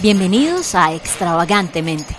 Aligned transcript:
Bienvenidos 0.00 0.76
a 0.76 0.94
Extravagantemente. 0.94 2.16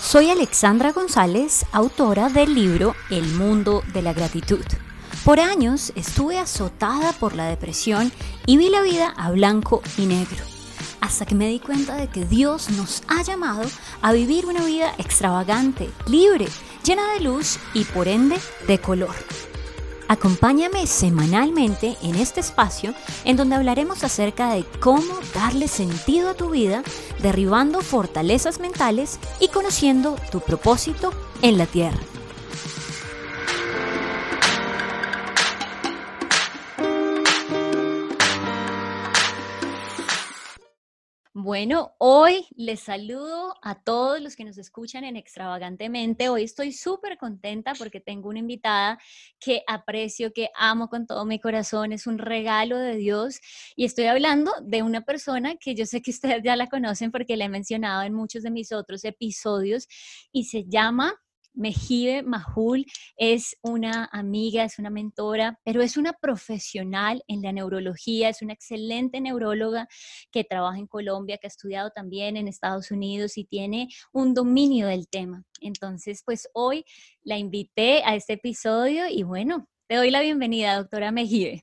Soy 0.00 0.30
Alexandra 0.30 0.92
González, 0.92 1.66
autora 1.72 2.28
del 2.28 2.54
libro 2.54 2.94
El 3.10 3.26
mundo 3.34 3.82
de 3.92 4.02
la 4.02 4.12
gratitud. 4.12 4.64
Por 5.24 5.40
años 5.40 5.92
estuve 5.96 6.38
azotada 6.38 7.10
por 7.10 7.34
la 7.34 7.46
depresión 7.46 8.12
y 8.46 8.56
vi 8.56 8.70
la 8.70 8.82
vida 8.82 9.12
a 9.16 9.32
blanco 9.32 9.82
y 9.96 10.06
negro, 10.06 10.44
hasta 11.00 11.26
que 11.26 11.34
me 11.34 11.48
di 11.48 11.58
cuenta 11.58 11.96
de 11.96 12.06
que 12.06 12.24
Dios 12.24 12.70
nos 12.70 13.02
ha 13.08 13.24
llamado 13.24 13.68
a 14.00 14.12
vivir 14.12 14.46
una 14.46 14.64
vida 14.64 14.94
extravagante, 14.98 15.90
libre, 16.06 16.46
llena 16.84 17.14
de 17.14 17.20
luz 17.20 17.58
y 17.74 17.82
por 17.82 18.06
ende 18.06 18.38
de 18.68 18.78
color. 18.78 19.16
Acompáñame 20.08 20.86
semanalmente 20.86 21.96
en 22.02 22.14
este 22.14 22.40
espacio 22.40 22.94
en 23.24 23.36
donde 23.36 23.56
hablaremos 23.56 24.04
acerca 24.04 24.54
de 24.54 24.64
cómo 24.80 25.14
darle 25.34 25.68
sentido 25.68 26.30
a 26.30 26.34
tu 26.34 26.48
vida, 26.48 26.82
derribando 27.20 27.82
fortalezas 27.82 28.58
mentales 28.58 29.18
y 29.38 29.48
conociendo 29.48 30.16
tu 30.32 30.40
propósito 30.40 31.12
en 31.42 31.58
la 31.58 31.66
tierra. 31.66 31.98
Bueno, 41.48 41.94
hoy 41.96 42.46
les 42.56 42.80
saludo 42.80 43.54
a 43.62 43.82
todos 43.82 44.20
los 44.20 44.36
que 44.36 44.44
nos 44.44 44.58
escuchan 44.58 45.02
en 45.04 45.16
Extravagantemente. 45.16 46.28
Hoy 46.28 46.42
estoy 46.42 46.72
súper 46.72 47.16
contenta 47.16 47.72
porque 47.72 48.00
tengo 48.00 48.28
una 48.28 48.40
invitada 48.40 48.98
que 49.40 49.62
aprecio, 49.66 50.34
que 50.34 50.50
amo 50.54 50.88
con 50.90 51.06
todo 51.06 51.24
mi 51.24 51.40
corazón. 51.40 51.94
Es 51.94 52.06
un 52.06 52.18
regalo 52.18 52.76
de 52.76 52.96
Dios 52.96 53.40
y 53.76 53.86
estoy 53.86 54.04
hablando 54.04 54.52
de 54.60 54.82
una 54.82 55.06
persona 55.06 55.56
que 55.56 55.74
yo 55.74 55.86
sé 55.86 56.02
que 56.02 56.10
ustedes 56.10 56.42
ya 56.44 56.54
la 56.54 56.66
conocen 56.66 57.10
porque 57.10 57.38
la 57.38 57.46
he 57.46 57.48
mencionado 57.48 58.02
en 58.02 58.12
muchos 58.12 58.42
de 58.42 58.50
mis 58.50 58.70
otros 58.70 59.02
episodios 59.06 59.88
y 60.30 60.44
se 60.44 60.66
llama 60.66 61.14
Mejibe 61.58 62.22
Mahul 62.22 62.86
es 63.16 63.56
una 63.62 64.08
amiga, 64.12 64.62
es 64.62 64.78
una 64.78 64.90
mentora, 64.90 65.58
pero 65.64 65.82
es 65.82 65.96
una 65.96 66.12
profesional 66.12 67.22
en 67.26 67.42
la 67.42 67.52
neurología, 67.52 68.28
es 68.28 68.42
una 68.42 68.52
excelente 68.52 69.20
neuróloga 69.20 69.88
que 70.30 70.44
trabaja 70.44 70.78
en 70.78 70.86
Colombia, 70.86 71.36
que 71.38 71.48
ha 71.48 71.48
estudiado 71.48 71.90
también 71.90 72.36
en 72.36 72.46
Estados 72.46 72.92
Unidos 72.92 73.36
y 73.36 73.44
tiene 73.44 73.88
un 74.12 74.34
dominio 74.34 74.86
del 74.86 75.08
tema. 75.08 75.42
Entonces, 75.60 76.22
pues 76.24 76.48
hoy 76.54 76.84
la 77.22 77.38
invité 77.38 78.04
a 78.04 78.14
este 78.14 78.34
episodio 78.34 79.08
y 79.08 79.24
bueno, 79.24 79.66
te 79.88 79.96
doy 79.96 80.12
la 80.12 80.20
bienvenida, 80.20 80.76
doctora 80.76 81.10
Mejibe. 81.10 81.60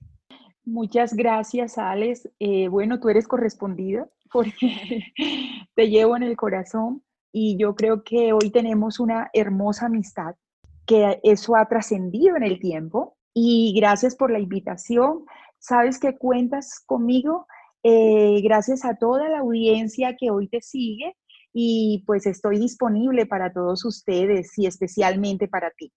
Muchas 0.65 1.13
gracias, 1.13 1.77
Alex. 1.77 2.29
Eh, 2.39 2.67
bueno, 2.67 2.99
tú 2.99 3.07
eres 3.07 3.27
correspondida 3.27 4.09
porque 4.31 5.05
te 5.75 5.89
llevo 5.89 6.17
en 6.17 6.23
el 6.23 6.35
corazón 6.35 7.01
y 7.37 7.57
yo 7.57 7.75
creo 7.75 8.01
que 8.01 8.31
hoy 8.31 8.49
tenemos 8.49 8.97
una 8.97 9.29
hermosa 9.33 9.87
amistad, 9.87 10.35
que 10.85 11.19
eso 11.21 11.57
ha 11.57 11.67
trascendido 11.67 12.37
en 12.37 12.43
el 12.43 12.61
tiempo 12.61 13.17
y 13.33 13.77
gracias 13.77 14.15
por 14.15 14.31
la 14.31 14.39
invitación. 14.39 15.25
Sabes 15.59 15.99
que 15.99 16.17
cuentas 16.17 16.81
conmigo, 16.85 17.45
eh, 17.83 18.39
gracias 18.41 18.85
a 18.85 18.95
toda 18.95 19.27
la 19.27 19.39
audiencia 19.39 20.15
que 20.17 20.31
hoy 20.31 20.47
te 20.47 20.61
sigue 20.61 21.17
y 21.51 22.05
pues 22.07 22.25
estoy 22.25 22.57
disponible 22.57 23.25
para 23.25 23.51
todos 23.51 23.83
ustedes 23.83 24.57
y 24.57 24.65
especialmente 24.65 25.49
para 25.49 25.71
ti. 25.71 25.91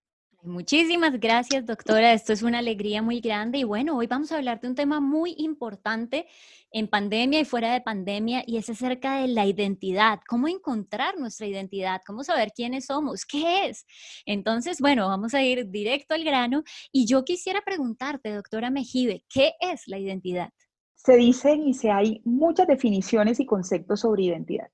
Muchísimas 0.48 1.20
gracias, 1.20 1.66
doctora. 1.66 2.14
Esto 2.14 2.32
es 2.32 2.42
una 2.42 2.60
alegría 2.60 3.02
muy 3.02 3.20
grande. 3.20 3.58
Y 3.58 3.64
bueno, 3.64 3.98
hoy 3.98 4.06
vamos 4.06 4.32
a 4.32 4.36
hablar 4.36 4.60
de 4.60 4.68
un 4.68 4.74
tema 4.74 4.98
muy 4.98 5.34
importante 5.36 6.26
en 6.72 6.88
pandemia 6.88 7.40
y 7.40 7.44
fuera 7.44 7.72
de 7.74 7.82
pandemia, 7.82 8.44
y 8.46 8.56
es 8.56 8.70
acerca 8.70 9.20
de 9.20 9.28
la 9.28 9.44
identidad, 9.44 10.20
cómo 10.26 10.48
encontrar 10.48 11.18
nuestra 11.18 11.46
identidad, 11.46 12.00
cómo 12.06 12.24
saber 12.24 12.52
quiénes 12.54 12.86
somos, 12.86 13.26
qué 13.26 13.66
es. 13.66 13.84
Entonces, 14.24 14.80
bueno, 14.80 15.06
vamos 15.08 15.34
a 15.34 15.42
ir 15.42 15.68
directo 15.68 16.14
al 16.14 16.24
grano. 16.24 16.62
Y 16.92 17.06
yo 17.06 17.24
quisiera 17.24 17.60
preguntarte, 17.60 18.32
doctora 18.32 18.70
Mejibe, 18.70 19.24
¿qué 19.28 19.52
es 19.60 19.86
la 19.86 19.98
identidad? 19.98 20.50
Se 20.94 21.16
dicen 21.16 21.62
y 21.62 21.74
se 21.74 21.90
hay 21.90 22.22
muchas 22.24 22.66
definiciones 22.66 23.38
y 23.38 23.44
conceptos 23.44 24.00
sobre 24.00 24.24
identidad. 24.24 24.68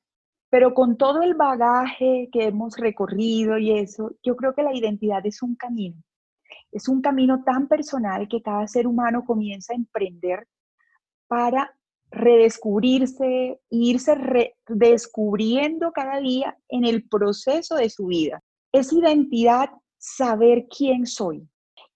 Pero 0.54 0.72
con 0.72 0.96
todo 0.96 1.22
el 1.22 1.34
bagaje 1.34 2.28
que 2.30 2.44
hemos 2.44 2.76
recorrido 2.76 3.58
y 3.58 3.72
eso, 3.72 4.12
yo 4.22 4.36
creo 4.36 4.54
que 4.54 4.62
la 4.62 4.72
identidad 4.72 5.26
es 5.26 5.42
un 5.42 5.56
camino. 5.56 6.00
Es 6.70 6.86
un 6.86 7.02
camino 7.02 7.42
tan 7.42 7.66
personal 7.66 8.28
que 8.28 8.40
cada 8.40 8.64
ser 8.68 8.86
humano 8.86 9.24
comienza 9.24 9.72
a 9.72 9.76
emprender 9.76 10.46
para 11.26 11.76
redescubrirse, 12.08 13.60
irse 13.68 14.14
redescubriendo 14.64 15.90
cada 15.90 16.20
día 16.20 16.56
en 16.68 16.84
el 16.84 17.08
proceso 17.08 17.74
de 17.74 17.90
su 17.90 18.06
vida. 18.06 18.40
Es 18.70 18.92
identidad 18.92 19.70
saber 19.98 20.68
quién 20.68 21.04
soy. 21.04 21.48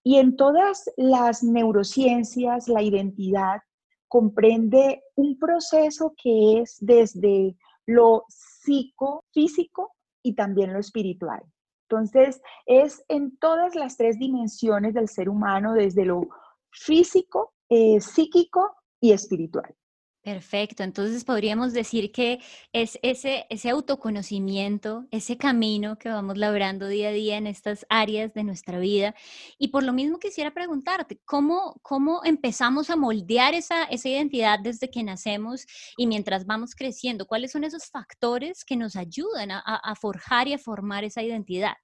Y 0.03 0.17
en 0.17 0.35
todas 0.35 0.91
las 0.97 1.45
neurociencias, 1.45 2.67
la 2.67 2.83
identidad 2.83 3.61
comprende 4.09 5.05
un 5.15 5.39
proceso 5.39 6.13
que 6.21 6.61
es 6.61 6.77
desde 6.81 7.55
lo 7.89 8.25
psicofísico 8.29 9.95
y 10.23 10.35
también 10.35 10.75
lo 10.75 10.79
espiritual. 10.79 11.43
Entonces, 11.89 12.43
es 12.67 13.03
en 13.09 13.39
todas 13.39 13.75
las 13.75 13.97
tres 13.97 14.19
dimensiones 14.19 14.93
del 14.93 15.09
ser 15.09 15.31
humano, 15.31 15.73
desde 15.73 16.05
lo 16.05 16.29
físico, 16.71 17.55
eh, 17.71 17.99
psíquico 18.01 18.77
y 19.01 19.13
espiritual. 19.13 19.75
Perfecto, 20.23 20.83
entonces 20.83 21.25
podríamos 21.25 21.73
decir 21.73 22.11
que 22.11 22.41
es 22.73 22.99
ese, 23.03 23.47
ese 23.51 23.71
autoconocimiento, 23.71 25.07
ese 25.13 25.39
camino 25.39 25.97
que 25.97 26.09
vamos 26.09 26.37
labrando 26.37 26.89
día 26.89 27.11
a 27.11 27.13
día 27.13 27.37
en 27.37 27.47
estas 27.47 27.87
áreas 27.89 28.35
de 28.35 28.43
nuestra 28.43 28.81
vida. 28.81 29.15
Y 29.59 29.69
por 29.69 29.85
lo 29.85 29.93
mismo 29.93 30.19
quisiera 30.19 30.51
preguntarte, 30.51 31.21
¿cómo, 31.25 31.79
cómo 31.83 32.21
empezamos 32.25 32.91
a 32.91 32.97
moldear 32.97 33.55
esa, 33.55 33.85
esa 33.85 34.09
identidad 34.09 34.59
desde 34.61 34.91
que 34.91 35.05
nacemos 35.05 35.67
y 35.97 36.09
mientras 36.09 36.45
vamos 36.47 36.75
creciendo? 36.75 37.27
¿Cuáles 37.27 37.53
son 37.53 37.63
esos 37.63 37.87
factores 37.87 38.65
que 38.65 38.77
nos 38.77 38.97
ayudan 38.97 39.53
a, 39.53 39.95
forjar 39.95 40.49
y 40.49 40.53
a 40.53 40.59
formar 40.59 41.05
esa 41.05 41.23
identidad? 41.23 41.75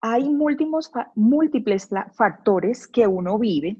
Hay 0.00 0.28
múltiples, 0.28 0.90
múltiples 1.14 1.88
factores 2.16 2.88
que 2.88 3.06
uno 3.06 3.38
vive 3.38 3.76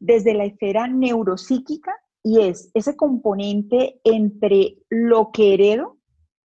desde 0.00 0.34
la 0.34 0.44
esfera 0.44 0.88
neuropsíquica 0.88 1.92
y 2.26 2.40
es 2.40 2.72
ese 2.74 2.96
componente 2.96 4.00
entre 4.02 4.78
lo 4.90 5.30
que 5.30 5.54
heredo 5.54 5.96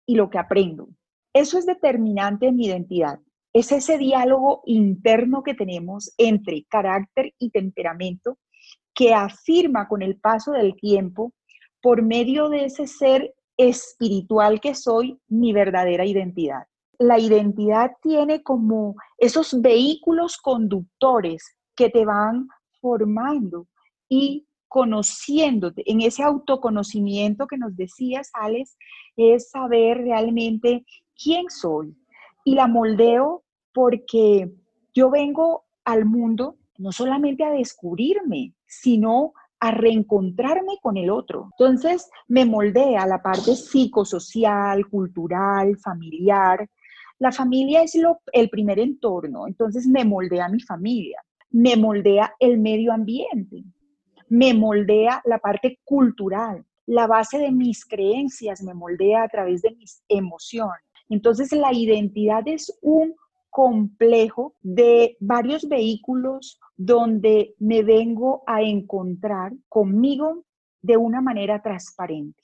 y 0.05 0.13
lo 0.13 0.29
que 0.29 0.37
aprendo. 0.37 0.89
Eso 1.33 1.57
es 1.57 1.65
determinante 1.65 2.45
en 2.45 2.57
mi 2.57 2.67
identidad. 2.67 3.19
Es 3.51 3.71
ese 3.71 3.97
diálogo 3.97 4.61
interno 4.67 5.41
que 5.41 5.55
tenemos 5.55 6.13
entre 6.19 6.65
carácter 6.69 7.33
y 7.39 7.49
temperamento 7.49 8.37
que 8.93 9.15
afirma 9.15 9.87
con 9.87 10.03
el 10.03 10.19
paso 10.19 10.51
del 10.51 10.75
tiempo, 10.75 11.33
por 11.81 12.03
medio 12.03 12.49
de 12.49 12.65
ese 12.65 12.85
ser 12.85 13.33
espiritual 13.57 14.61
que 14.61 14.75
soy, 14.75 15.17
mi 15.29 15.51
verdadera 15.51 16.05
identidad. 16.05 16.67
La 16.99 17.17
identidad 17.17 17.93
tiene 18.03 18.43
como 18.43 18.93
esos 19.17 19.59
vehículos 19.59 20.37
conductores 20.37 21.55
que 21.75 21.89
te 21.89 22.05
van 22.05 22.47
formando 22.79 23.65
y 24.07 24.45
conociéndote, 24.71 25.83
en 25.85 25.99
ese 25.99 26.23
autoconocimiento 26.23 27.45
que 27.45 27.57
nos 27.57 27.75
decías, 27.75 28.31
Alex, 28.33 28.77
es 29.17 29.49
saber 29.49 29.97
realmente 29.97 30.85
quién 31.21 31.49
soy. 31.49 31.93
Y 32.45 32.55
la 32.55 32.67
moldeo 32.67 33.43
porque 33.73 34.49
yo 34.93 35.09
vengo 35.11 35.65
al 35.83 36.05
mundo 36.05 36.55
no 36.77 36.93
solamente 36.93 37.43
a 37.43 37.51
descubrirme, 37.51 38.53
sino 38.65 39.33
a 39.59 39.71
reencontrarme 39.71 40.77
con 40.81 40.95
el 40.95 41.09
otro. 41.09 41.49
Entonces 41.59 42.09
me 42.29 42.45
moldea 42.45 43.05
la 43.05 43.21
parte 43.21 43.57
psicosocial, 43.57 44.87
cultural, 44.87 45.77
familiar. 45.79 46.65
La 47.19 47.33
familia 47.33 47.83
es 47.83 47.93
lo, 47.95 48.21
el 48.31 48.49
primer 48.49 48.79
entorno, 48.79 49.47
entonces 49.47 49.85
me 49.85 50.05
moldea 50.05 50.47
mi 50.47 50.61
familia, 50.61 51.21
me 51.49 51.75
moldea 51.75 52.33
el 52.39 52.57
medio 52.57 52.93
ambiente, 52.93 53.65
me 54.31 54.53
moldea 54.53 55.21
la 55.25 55.39
parte 55.39 55.81
cultural, 55.83 56.65
la 56.85 57.05
base 57.05 57.37
de 57.37 57.51
mis 57.51 57.85
creencias 57.85 58.63
me 58.63 58.73
moldea 58.73 59.23
a 59.23 59.27
través 59.27 59.61
de 59.61 59.71
mis 59.71 60.01
emociones. 60.07 60.81
Entonces 61.09 61.51
la 61.51 61.73
identidad 61.73 62.43
es 62.45 62.73
un 62.81 63.13
complejo 63.49 64.55
de 64.61 65.17
varios 65.19 65.67
vehículos 65.67 66.61
donde 66.77 67.55
me 67.59 67.83
vengo 67.83 68.43
a 68.47 68.61
encontrar 68.61 69.51
conmigo 69.67 70.45
de 70.81 70.95
una 70.95 71.19
manera 71.19 71.61
transparente. 71.61 72.41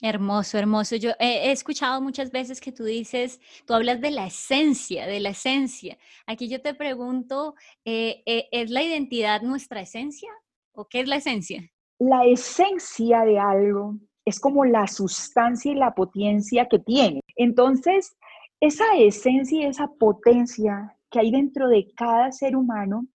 Hermoso, 0.00 0.58
hermoso. 0.58 0.94
Yo 0.94 1.10
he, 1.18 1.50
escuchado 1.50 2.00
muchas 2.00 2.30
veces 2.30 2.60
que 2.60 2.70
tú 2.70 2.84
dices, 2.84 3.40
tú 3.66 3.74
hablas 3.74 4.00
de 4.00 4.12
la 4.12 4.26
esencia, 4.26 5.08
de 5.08 5.18
la 5.18 5.30
esencia. 5.30 5.98
Aquí 6.24 6.48
yo 6.48 6.62
te 6.62 6.72
pregunto, 6.72 7.56
eh, 7.84 8.22
eh, 8.26 8.46
¿es 8.52 8.70
la 8.70 8.84
identidad 8.84 9.42
nuestra 9.42 9.80
esencia? 9.80 10.30
¿O 10.78 10.86
qué 10.86 11.00
es 11.00 11.08
la 11.08 11.16
esencia? 11.16 11.62
La 11.98 12.26
esencia 12.26 13.22
de 13.22 13.38
algo 13.38 13.94
es 14.26 14.38
como 14.38 14.66
la 14.66 14.86
sustancia 14.86 15.72
y 15.72 15.74
la 15.74 15.94
potencia 15.94 16.68
que 16.68 16.78
tiene. 16.78 17.22
Entonces, 17.34 18.14
esa 18.60 18.84
esencia 18.98 19.62
y 19.62 19.64
esa 19.64 19.88
potencia 19.98 20.94
que 21.10 21.20
hay 21.20 21.30
dentro 21.30 21.68
de 21.68 21.90
cada 21.96 22.30
ser 22.30 22.56
humano 22.56 23.06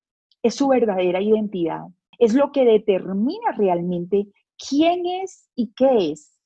es 0.42 0.56
su 0.56 0.70
verdadera 0.70 1.22
identidad. 1.22 1.84
Es 2.18 2.34
lo 2.34 2.52
que 2.52 2.66
determina 2.66 3.52
realmente 3.56 4.26
quién 4.58 5.06
es 5.06 5.48
y 5.56 5.72
qué 5.76 6.14
es. 6.14 6.40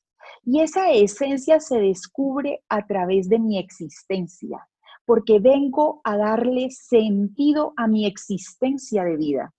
Y 0.44 0.59
esa 0.59 0.91
esencia 0.91 1.61
se 1.61 1.79
descubre 1.79 2.61
a 2.68 2.85
través 2.85 3.29
de 3.29 3.39
mi 3.39 3.57
existencia, 3.57 4.68
porque 5.06 5.39
vengo 5.39 6.01
a 6.03 6.18
darle 6.18 6.71
sentido 6.71 7.71
a 7.77 7.88
mi 7.88 8.06
existencia 8.06 9.06
de 9.06 9.15
vida. 9.15 9.53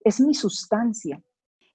Es 0.00 0.20
mi 0.20 0.34
sustancia. 0.34 1.22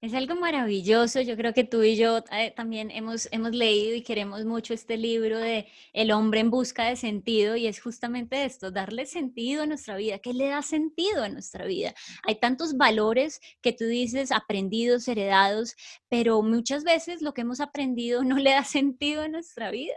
Es 0.04 0.12
algo 0.12 0.34
maravilloso. 0.34 1.22
Yo 1.22 1.34
creo 1.34 1.54
que 1.54 1.64
tú 1.64 1.82
y 1.82 1.96
yo 1.96 2.18
eh, 2.30 2.52
también 2.54 2.90
hemos, 2.90 3.26
hemos 3.32 3.52
leído 3.52 3.96
y 3.96 4.02
queremos 4.02 4.44
mucho 4.44 4.74
este 4.74 4.98
libro 4.98 5.38
de 5.38 5.66
El 5.94 6.12
hombre 6.12 6.40
en 6.40 6.50
busca 6.50 6.84
de 6.84 6.96
sentido 6.96 7.56
y 7.56 7.66
es 7.66 7.80
justamente 7.80 8.44
esto, 8.44 8.70
darle 8.70 9.06
sentido 9.06 9.62
a 9.62 9.66
nuestra 9.66 9.96
vida. 9.96 10.18
¿Qué 10.18 10.34
le 10.34 10.48
da 10.48 10.60
sentido 10.60 11.22
a 11.22 11.30
nuestra 11.30 11.64
vida? 11.64 11.94
Hay 12.22 12.34
tantos 12.34 12.76
valores 12.76 13.40
que 13.62 13.72
tú 13.72 13.86
dices 13.86 14.30
aprendidos, 14.30 15.08
heredados, 15.08 15.74
pero 16.10 16.42
muchas 16.42 16.84
veces 16.84 17.22
lo 17.22 17.32
que 17.32 17.40
hemos 17.40 17.60
aprendido 17.60 18.22
no 18.24 18.36
le 18.36 18.50
da 18.50 18.64
sentido 18.64 19.22
a 19.22 19.28
nuestra 19.28 19.70
vida. 19.70 19.94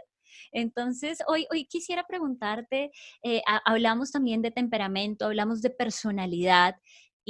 Entonces, 0.52 1.18
hoy, 1.26 1.46
hoy 1.50 1.66
quisiera 1.66 2.06
preguntarte, 2.06 2.90
eh, 3.22 3.42
hablamos 3.66 4.10
también 4.10 4.40
de 4.40 4.50
temperamento, 4.50 5.26
hablamos 5.26 5.60
de 5.60 5.68
personalidad 5.68 6.76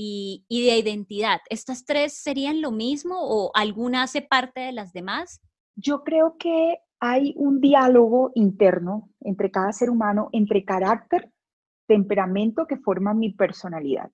y, 0.00 0.44
de 0.48 0.78
identidad. 0.78 1.40
¿Estas 1.50 1.84
tres 1.84 2.12
serían 2.12 2.62
lo 2.62 2.70
mismo 2.70 3.16
o 3.18 3.50
alguna 3.54 4.04
hace 4.04 4.22
parte 4.22 4.60
de 4.60 4.72
las 4.72 4.92
demás? 4.92 5.40
Yo 5.74 6.04
creo 6.04 6.36
que 6.38 6.78
hay 7.00 7.34
un 7.36 7.60
diálogo 7.60 8.30
interno 8.36 9.10
entre 9.20 9.50
cada 9.50 9.72
ser 9.72 9.90
humano, 9.90 10.28
entre 10.32 10.64
carácter, 10.64 11.32
temperamento 11.88 12.66
que 12.66 12.76
forman 12.76 13.18
mi 13.18 13.32
personalidad. 13.32 14.10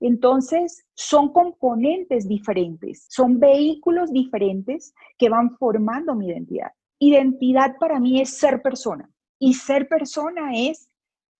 Entonces, 0.00 0.84
son 0.94 1.32
componentes 1.32 2.28
diferentes, 2.28 3.06
son 3.08 3.40
vehículos 3.40 4.12
diferentes 4.12 4.92
que 5.16 5.30
van 5.30 5.56
formando 5.56 6.14
mi 6.14 6.28
identidad. 6.28 6.72
Identidad 6.98 7.76
para 7.78 8.00
mí 8.00 8.20
es 8.20 8.36
ser 8.36 8.60
persona 8.60 9.08
y 9.38 9.54
ser 9.54 9.88
persona 9.88 10.50
es 10.54 10.90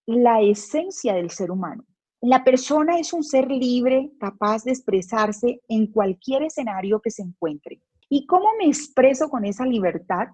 la 0.06 0.40
esencia 0.40 1.14
del 1.14 1.30
ser 1.30 1.50
humano. 1.50 1.84
La 2.26 2.42
persona 2.42 2.98
es 2.98 3.12
un 3.12 3.22
ser 3.22 3.50
libre, 3.50 4.10
capaz 4.18 4.64
de 4.64 4.70
expresarse 4.70 5.60
en 5.68 5.88
cualquier 5.88 6.42
escenario 6.42 7.02
que 7.02 7.10
se 7.10 7.20
encuentre. 7.20 7.82
¿Y 8.08 8.24
cómo 8.24 8.46
me 8.58 8.64
expreso 8.66 9.28
con 9.28 9.44
esa 9.44 9.66
libertad? 9.66 10.28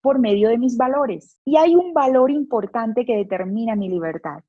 Por 0.00 0.20
medio 0.20 0.50
de 0.50 0.58
mis 0.58 0.76
valores. 0.76 1.40
Y 1.44 1.56
hay 1.56 1.74
un 1.74 1.92
valor 1.94 2.30
importante 2.30 3.04
que 3.04 3.16
determina 3.16 3.74
mi 3.74 3.88
libertad 3.88 4.44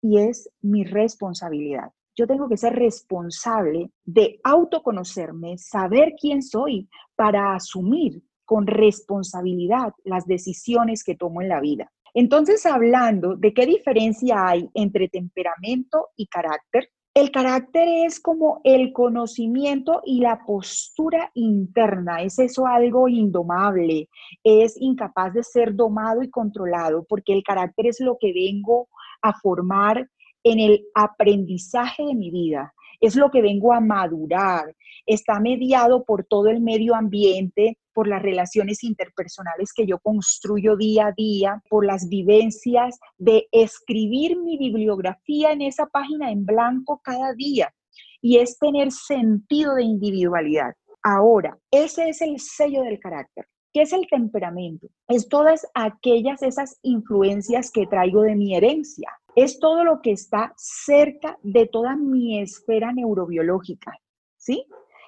y 0.00 0.18
es 0.18 0.48
mi 0.60 0.84
responsabilidad. 0.84 1.90
Yo 2.14 2.28
tengo 2.28 2.48
que 2.48 2.56
ser 2.56 2.74
responsable 2.76 3.90
de 4.04 4.38
autoconocerme, 4.44 5.58
saber 5.58 6.14
quién 6.16 6.42
soy 6.42 6.88
para 7.16 7.56
asumir 7.56 8.22
con 8.44 8.68
responsabilidad 8.68 9.94
las 10.04 10.26
decisiones 10.28 11.02
que 11.02 11.16
tomo 11.16 11.42
en 11.42 11.48
la 11.48 11.58
vida. 11.58 11.90
Entonces, 12.18 12.64
hablando 12.64 13.36
de 13.36 13.52
qué 13.52 13.66
diferencia 13.66 14.48
hay 14.48 14.70
entre 14.72 15.06
temperamento 15.06 16.08
y 16.16 16.26
carácter, 16.28 16.88
el 17.12 17.30
carácter 17.30 17.86
es 18.06 18.20
como 18.20 18.62
el 18.64 18.94
conocimiento 18.94 20.00
y 20.02 20.20
la 20.20 20.40
postura 20.46 21.30
interna, 21.34 22.22
es 22.22 22.38
eso 22.38 22.66
algo 22.66 23.06
indomable, 23.08 24.08
es 24.42 24.80
incapaz 24.80 25.34
de 25.34 25.42
ser 25.42 25.74
domado 25.74 26.22
y 26.22 26.30
controlado, 26.30 27.04
porque 27.06 27.34
el 27.34 27.42
carácter 27.42 27.88
es 27.88 28.00
lo 28.00 28.16
que 28.18 28.32
vengo 28.32 28.88
a 29.20 29.34
formar 29.34 30.08
en 30.42 30.58
el 30.58 30.86
aprendizaje 30.94 32.02
de 32.02 32.14
mi 32.14 32.30
vida, 32.30 32.72
es 32.98 33.14
lo 33.14 33.30
que 33.30 33.42
vengo 33.42 33.74
a 33.74 33.80
madurar, 33.80 34.74
está 35.04 35.38
mediado 35.38 36.02
por 36.02 36.24
todo 36.24 36.48
el 36.48 36.62
medio 36.62 36.94
ambiente, 36.94 37.76
por 37.96 38.08
las 38.08 38.20
relaciones 38.20 38.84
interpersonales 38.84 39.72
que 39.72 39.86
yo 39.86 39.98
construyo 39.98 40.76
día 40.76 41.06
a 41.06 41.12
día, 41.12 41.62
por 41.70 41.86
las 41.86 42.10
vivencias 42.10 43.00
de 43.16 43.48
escribir 43.52 44.36
mi 44.36 44.58
bibliografía 44.58 45.52
en 45.52 45.62
esa 45.62 45.86
página 45.86 46.30
en 46.30 46.44
blanco 46.44 47.00
cada 47.02 47.32
día. 47.32 47.72
Y 48.20 48.36
es 48.36 48.58
tener 48.58 48.92
sentido 48.92 49.76
de 49.76 49.84
individualidad. 49.84 50.74
Ahora, 51.02 51.56
ese 51.70 52.10
es 52.10 52.20
el 52.20 52.38
sello 52.38 52.82
del 52.82 53.00
carácter. 53.00 53.46
¿Qué 53.72 53.80
es 53.80 53.94
el 53.94 54.06
temperamento? 54.10 54.88
Es 55.08 55.26
todas 55.26 55.66
aquellas 55.72 56.42
esas 56.42 56.78
influencias 56.82 57.70
que 57.70 57.86
traigo 57.86 58.20
de 58.20 58.36
mi 58.36 58.54
herencia. 58.54 59.08
Es 59.34 59.58
todo 59.58 59.84
lo 59.84 60.02
que 60.02 60.12
está 60.12 60.52
cerca 60.58 61.38
de 61.42 61.66
toda 61.66 61.96
mi 61.96 62.42
esfera 62.42 62.92
neurobiológica, 62.92 63.92
¿sí? 64.36 64.66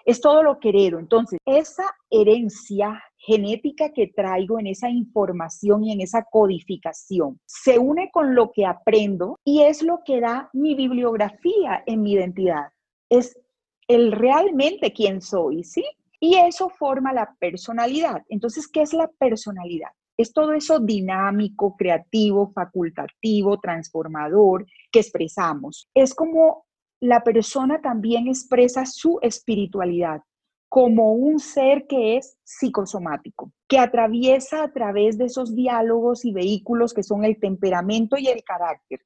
Es 0.08 0.22
todo 0.22 0.42
lo 0.42 0.58
que 0.58 0.70
heredo. 0.70 0.98
Entonces, 0.98 1.38
esa 1.44 1.84
herencia 2.08 2.98
genética 3.18 3.92
que 3.92 4.06
traigo 4.06 4.58
en 4.58 4.66
esa 4.66 4.88
información 4.88 5.84
y 5.84 5.92
en 5.92 6.00
esa 6.00 6.24
codificación 6.24 7.38
se 7.44 7.78
une 7.78 8.10
con 8.10 8.34
lo 8.34 8.50
que 8.50 8.64
aprendo 8.64 9.38
y 9.44 9.64
es 9.64 9.82
lo 9.82 10.00
que 10.06 10.20
da 10.20 10.48
mi 10.54 10.74
bibliografía 10.74 11.82
en 11.84 12.00
mi 12.00 12.12
identidad. 12.12 12.68
Es 13.10 13.38
el 13.86 14.12
realmente 14.12 14.94
quién 14.94 15.20
soy, 15.20 15.62
¿sí? 15.62 15.84
Y 16.20 16.36
eso 16.36 16.70
forma 16.70 17.12
la 17.12 17.36
personalidad. 17.38 18.22
Entonces, 18.30 18.66
¿qué 18.66 18.80
es 18.80 18.94
la 18.94 19.08
personalidad? 19.18 19.90
Es 20.16 20.32
todo 20.32 20.54
eso 20.54 20.80
dinámico, 20.80 21.76
creativo, 21.76 22.50
facultativo, 22.54 23.60
transformador 23.60 24.64
que 24.90 25.00
expresamos. 25.00 25.86
Es 25.92 26.14
como 26.14 26.64
la 27.00 27.22
persona 27.22 27.80
también 27.80 28.28
expresa 28.28 28.84
su 28.86 29.18
espiritualidad 29.22 30.22
como 30.68 31.12
un 31.12 31.38
ser 31.38 31.86
que 31.86 32.16
es 32.16 32.36
psicosomático, 32.44 33.52
que 33.66 33.78
atraviesa 33.78 34.64
a 34.64 34.72
través 34.72 35.16
de 35.16 35.24
esos 35.24 35.54
diálogos 35.54 36.24
y 36.24 36.32
vehículos 36.32 36.92
que 36.92 37.02
son 37.02 37.24
el 37.24 37.40
temperamento 37.40 38.18
y 38.18 38.26
el 38.28 38.42
carácter, 38.44 39.00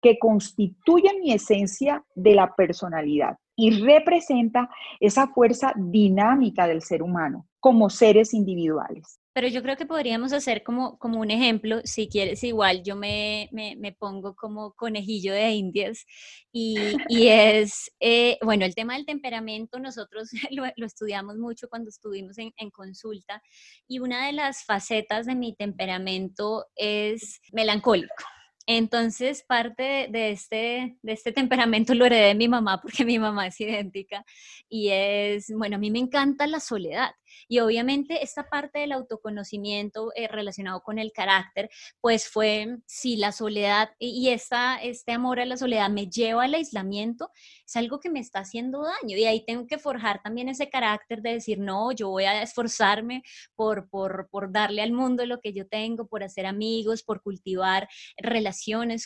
que 0.00 0.18
constituyen 0.18 1.20
mi 1.20 1.32
esencia 1.32 2.04
de 2.14 2.34
la 2.34 2.54
personalidad 2.54 3.36
y 3.56 3.82
representa 3.82 4.70
esa 5.00 5.26
fuerza 5.26 5.72
dinámica 5.76 6.68
del 6.68 6.82
ser 6.82 7.02
humano 7.02 7.48
como 7.58 7.90
seres 7.90 8.32
individuales 8.32 9.18
pero 9.38 9.46
yo 9.46 9.62
creo 9.62 9.76
que 9.76 9.86
podríamos 9.86 10.32
hacer 10.32 10.64
como, 10.64 10.98
como 10.98 11.20
un 11.20 11.30
ejemplo, 11.30 11.80
si 11.84 12.08
quieres 12.08 12.42
igual, 12.42 12.82
yo 12.82 12.96
me, 12.96 13.48
me, 13.52 13.92
pongo 13.92 14.34
como 14.34 14.72
conejillo 14.74 15.32
de 15.32 15.52
indias 15.52 16.06
y, 16.50 16.74
y 17.08 17.28
es, 17.28 17.92
eh, 18.00 18.36
bueno, 18.42 18.64
el 18.64 18.74
tema 18.74 18.96
del 18.96 19.06
temperamento, 19.06 19.78
nosotros 19.78 20.30
lo, 20.50 20.64
lo 20.74 20.86
estudiamos 20.86 21.36
mucho 21.36 21.68
cuando 21.68 21.88
estuvimos 21.88 22.36
en, 22.38 22.52
en, 22.56 22.72
consulta 22.72 23.40
y 23.86 24.00
una 24.00 24.26
de 24.26 24.32
las 24.32 24.64
facetas 24.64 25.26
de 25.26 25.36
mi 25.36 25.54
temperamento 25.54 26.66
es 26.74 27.40
melancólico. 27.52 28.24
Entonces, 28.70 29.42
parte 29.44 30.08
de, 30.10 30.30
este, 30.30 30.98
de 31.00 31.12
este 31.12 31.32
temperamento 31.32 31.94
lo 31.94 32.04
heredé 32.04 32.26
de 32.26 32.34
mi 32.34 32.48
mamá, 32.48 32.82
porque 32.82 33.02
mi 33.02 33.18
mamá 33.18 33.46
es 33.46 33.58
idéntica, 33.62 34.26
y 34.68 34.90
es, 34.90 35.50
bueno, 35.56 35.76
a 35.76 35.78
mí 35.78 35.90
me 35.90 36.00
encanta 36.00 36.46
la 36.46 36.60
soledad. 36.60 37.12
Y 37.46 37.60
obviamente 37.60 38.22
esta 38.22 38.48
parte 38.48 38.80
del 38.80 38.92
autoconocimiento 38.92 40.12
eh, 40.14 40.28
relacionado 40.28 40.82
con 40.82 40.98
el 40.98 41.12
carácter, 41.12 41.70
pues 42.00 42.28
fue, 42.28 42.78
si 42.86 43.16
la 43.16 43.32
soledad 43.32 43.90
y 43.98 44.28
esta, 44.30 44.76
este 44.82 45.12
amor 45.12 45.40
a 45.40 45.46
la 45.46 45.56
soledad 45.56 45.88
me 45.88 46.08
lleva 46.08 46.44
al 46.44 46.54
aislamiento, 46.54 47.30
es 47.66 47.76
algo 47.76 48.00
que 48.00 48.10
me 48.10 48.20
está 48.20 48.40
haciendo 48.40 48.82
daño. 48.82 49.16
Y 49.16 49.24
ahí 49.24 49.44
tengo 49.46 49.66
que 49.66 49.78
forjar 49.78 50.22
también 50.22 50.48
ese 50.48 50.68
carácter 50.68 51.22
de 51.22 51.34
decir, 51.34 51.58
no, 51.58 51.92
yo 51.92 52.10
voy 52.10 52.24
a 52.24 52.42
esforzarme 52.42 53.22
por, 53.54 53.88
por, 53.88 54.28
por 54.30 54.52
darle 54.52 54.82
al 54.82 54.92
mundo 54.92 55.24
lo 55.24 55.40
que 55.40 55.54
yo 55.54 55.66
tengo, 55.66 56.06
por 56.06 56.22
hacer 56.22 56.44
amigos, 56.44 57.02
por 57.02 57.22
cultivar 57.22 57.88
relaciones 58.18 58.57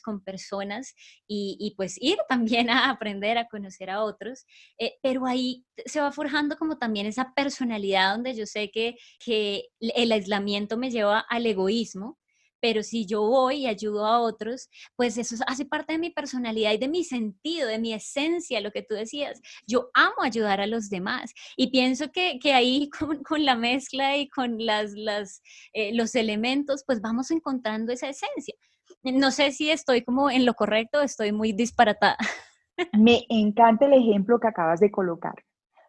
con 0.02 0.22
personas 0.22 0.94
y, 1.26 1.74
pues 1.76 1.96
ir 2.00 2.18
también 2.28 2.70
a 2.70 2.90
aprender 2.90 3.38
a 3.38 3.48
conocer 3.48 3.90
a 3.90 4.02
otros. 4.02 4.44
Eh, 4.78 4.94
pero 5.02 5.26
ahí 5.26 5.64
se 5.86 6.00
va 6.00 6.12
forjando 6.12 6.56
como 6.56 6.78
también 6.78 7.06
esa 7.06 7.32
personalidad 7.34 8.12
donde 8.12 8.34
yo 8.34 8.46
sé 8.46 8.70
que, 8.70 8.96
que 9.24 9.68
el 9.80 10.12
aislamiento 10.12 10.76
me 10.76 10.90
lleva 10.90 11.20
al 11.20 11.46
egoísmo, 11.46 12.18
pero 12.62 12.84
si 12.84 13.06
yo 13.06 13.22
voy 13.22 13.62
y 13.62 13.66
ayudo 13.66 14.06
a 14.06 14.20
otros, 14.20 14.70
pues 14.94 15.18
eso 15.18 15.34
hace 15.48 15.64
parte 15.64 15.94
de 15.94 15.98
mi 15.98 16.10
personalidad 16.10 16.72
y 16.72 16.78
de 16.78 16.88
mi 16.88 17.02
sentido, 17.02 17.66
de 17.66 17.80
mi 17.80 17.92
esencia, 17.92 18.60
lo 18.60 18.70
que 18.70 18.82
tú 18.82 18.94
decías. 18.94 19.40
Yo 19.66 19.90
amo 19.94 20.22
ayudar 20.22 20.60
a 20.60 20.68
los 20.68 20.88
demás 20.88 21.32
y 21.56 21.72
pienso 21.72 22.12
que, 22.12 22.38
que 22.40 22.54
ahí 22.54 22.88
con, 22.88 23.24
con, 23.24 23.44
la 23.44 23.56
mezcla 23.56 24.16
y 24.16 24.28
con 24.28 24.64
las, 24.64 24.92
las, 24.92 25.42
eh, 25.72 25.92
los 25.92 26.14
elementos, 26.14 26.84
pues 26.86 27.00
vamos 27.00 27.32
encontrando 27.32 27.92
esa 27.92 28.08
esencia. 28.08 28.54
No 29.04 29.30
sé 29.32 29.50
si 29.50 29.70
estoy 29.70 30.02
como 30.02 30.30
en 30.30 30.46
lo 30.46 30.54
correcto, 30.54 31.00
estoy 31.00 31.32
muy 31.32 31.52
disparatada. 31.52 32.16
Me 32.98 33.24
encanta 33.28 33.86
el 33.86 33.94
ejemplo 33.94 34.38
que 34.38 34.48
acabas 34.48 34.80
de 34.80 34.90
colocar, 34.90 35.34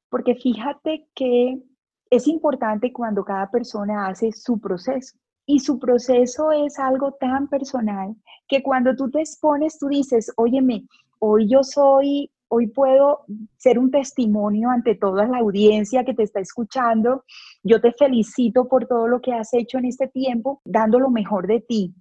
porque 0.10 0.36
fíjate 0.36 1.08
que 1.13 1.62
es 2.10 2.27
importante 2.27 2.91
cuando 2.91 3.24
cada 3.24 3.50
persona 3.50 4.08
hace 4.08 4.32
su 4.32 4.60
proceso. 4.60 5.17
Y 5.46 5.60
su 5.60 5.77
proceso 5.77 6.51
es 6.51 6.79
algo 6.79 7.13
tan 7.13 7.50
personal 7.50 8.15
que 8.48 8.63
cuando 8.63 8.96
tú 8.96 9.12
te 9.12 9.20
expones, 9.20 9.77
tú 9.77 9.88
dices, 9.88 10.32
óyeme, 10.38 10.88
hoy 11.20 11.50
yo 11.50 11.63
soy, 11.63 12.32
hoy 12.48 12.67
puedo 12.67 13.25
ser 13.58 13.77
un 13.77 13.91
testimonio 13.91 14.70
ante 14.70 14.96
toda 14.96 15.27
la 15.27 15.39
audiencia 15.39 16.05
que 16.05 16.13
te 16.13 16.24
está 16.24 16.39
escuchando. 16.39 17.25
Yo 17.62 17.82
te 17.82 17.91
felicito 17.91 18.67
por 18.70 18.88
todo 18.88 19.08
lo 19.08 19.22
que 19.22 19.34
has 19.34 19.53
hecho 19.53 19.79
en 19.79 19.86
este 19.86 20.08
tiempo, 20.08 20.62
dando 20.63 21.00
lo 21.00 21.10
mejor 21.10 21.48
de 21.48 21.60
ti. 21.60 21.93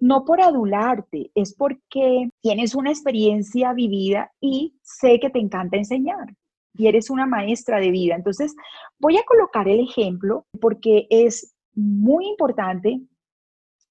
No 0.00 0.24
por 0.24 0.40
adularte, 0.40 1.30
es 1.34 1.54
porque 1.54 2.30
tienes 2.40 2.74
una 2.74 2.90
experiencia 2.90 3.72
vivida 3.72 4.32
y 4.40 4.74
sé 4.82 5.18
que 5.20 5.30
te 5.30 5.40
encanta 5.40 5.76
enseñar 5.76 6.34
y 6.74 6.86
eres 6.86 7.10
una 7.10 7.26
maestra 7.26 7.80
de 7.80 7.90
vida. 7.90 8.14
Entonces, 8.14 8.54
voy 8.98 9.16
a 9.16 9.24
colocar 9.24 9.68
el 9.68 9.80
ejemplo 9.80 10.46
porque 10.60 11.06
es 11.10 11.54
muy 11.74 12.26
importante 12.26 13.00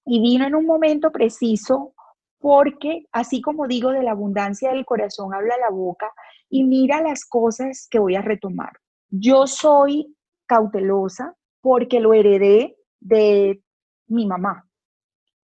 y 0.05 0.21
vino 0.21 0.45
en 0.45 0.55
un 0.55 0.65
momento 0.65 1.11
preciso 1.11 1.93
porque, 2.39 3.05
así 3.11 3.41
como 3.41 3.67
digo, 3.67 3.91
de 3.91 4.03
la 4.03 4.11
abundancia 4.11 4.71
del 4.71 4.85
corazón 4.85 5.33
habla 5.33 5.55
la 5.57 5.69
boca 5.69 6.11
y 6.49 6.63
mira 6.63 7.01
las 7.01 7.25
cosas 7.25 7.87
que 7.89 7.99
voy 7.99 8.15
a 8.15 8.21
retomar. 8.21 8.71
Yo 9.09 9.47
soy 9.47 10.15
cautelosa 10.45 11.35
porque 11.61 11.99
lo 11.99 12.13
heredé 12.13 12.77
de 12.99 13.61
mi 14.07 14.25
mamá. 14.25 14.66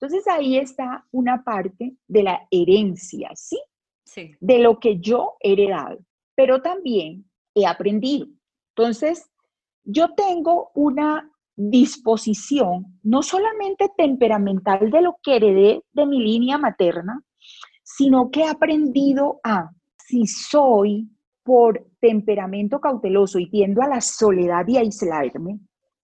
Entonces 0.03 0.27
ahí 0.27 0.57
está 0.57 1.05
una 1.11 1.45
parte 1.45 1.95
de 2.09 2.23
la 2.23 2.45
herencia, 2.51 3.29
¿sí? 3.35 3.57
Sí. 4.03 4.35
De 4.41 4.59
lo 4.59 4.77
que 4.77 4.99
yo 4.99 5.35
he 5.39 5.53
heredado, 5.53 5.99
pero 6.35 6.61
también 6.61 7.23
he 7.55 7.65
aprendido. 7.65 8.27
Entonces, 8.75 9.31
yo 9.85 10.13
tengo 10.13 10.71
una 10.73 11.31
disposición, 11.55 12.99
no 13.01 13.23
solamente 13.23 13.89
temperamental 13.95 14.91
de 14.91 15.01
lo 15.01 15.15
que 15.23 15.37
heredé 15.37 15.81
de 15.93 16.05
mi 16.05 16.21
línea 16.21 16.57
materna, 16.57 17.23
sino 17.81 18.29
que 18.29 18.41
he 18.41 18.47
aprendido 18.49 19.39
a, 19.41 19.69
si 19.95 20.27
soy 20.27 21.07
por 21.43 21.87
temperamento 22.01 22.81
cauteloso 22.81 23.39
y 23.39 23.49
tiendo 23.49 23.81
a 23.81 23.87
la 23.87 24.01
soledad 24.01 24.67
y 24.67 24.75
a 24.75 24.81
aislarme, 24.81 25.59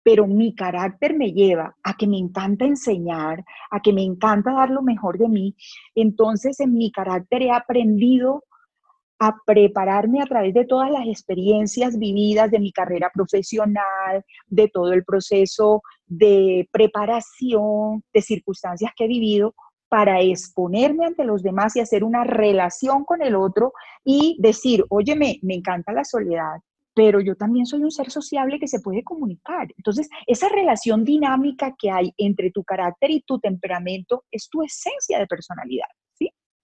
pero 0.08 0.26
mi 0.26 0.54
carácter 0.54 1.14
me 1.14 1.32
lleva 1.32 1.76
a 1.82 1.94
que 1.94 2.06
me 2.06 2.16
encanta 2.16 2.64
enseñar, 2.64 3.44
a 3.70 3.82
que 3.82 3.92
me 3.92 4.02
encanta 4.02 4.52
dar 4.52 4.70
lo 4.70 4.80
mejor 4.80 5.18
de 5.18 5.28
mí, 5.28 5.54
entonces 5.94 6.58
en 6.60 6.72
mi 6.72 6.90
carácter 6.90 7.42
he 7.42 7.50
aprendido 7.50 8.42
a 9.18 9.36
prepararme 9.44 10.22
a 10.22 10.24
través 10.24 10.54
de 10.54 10.64
todas 10.64 10.90
las 10.90 11.06
experiencias 11.06 11.98
vividas 11.98 12.50
de 12.50 12.58
mi 12.58 12.72
carrera 12.72 13.10
profesional, 13.12 14.24
de 14.46 14.68
todo 14.68 14.94
el 14.94 15.04
proceso 15.04 15.82
de 16.06 16.66
preparación, 16.72 18.02
de 18.10 18.22
circunstancias 18.22 18.92
que 18.96 19.04
he 19.04 19.08
vivido, 19.08 19.54
para 19.90 20.22
exponerme 20.22 21.04
ante 21.04 21.24
los 21.24 21.42
demás 21.42 21.76
y 21.76 21.80
hacer 21.80 22.02
una 22.02 22.24
relación 22.24 23.04
con 23.04 23.20
el 23.20 23.36
otro 23.36 23.74
y 24.04 24.38
decir, 24.40 24.86
óyeme, 24.88 25.38
me 25.42 25.56
encanta 25.56 25.92
la 25.92 26.04
soledad, 26.04 26.62
pero 26.98 27.20
yo 27.20 27.36
también 27.36 27.64
soy 27.64 27.84
un 27.84 27.92
ser 27.92 28.10
sociable 28.10 28.58
que 28.58 28.66
se 28.66 28.80
puede 28.80 29.04
comunicar. 29.04 29.68
Entonces, 29.76 30.08
esa 30.26 30.48
relación 30.48 31.04
dinámica 31.04 31.76
que 31.78 31.92
hay 31.92 32.12
entre 32.16 32.50
tu 32.50 32.64
carácter 32.64 33.12
y 33.12 33.20
tu 33.20 33.38
temperamento 33.38 34.24
es 34.32 34.48
tu 34.50 34.64
esencia 34.64 35.20
de 35.20 35.28
personalidad. 35.28 35.86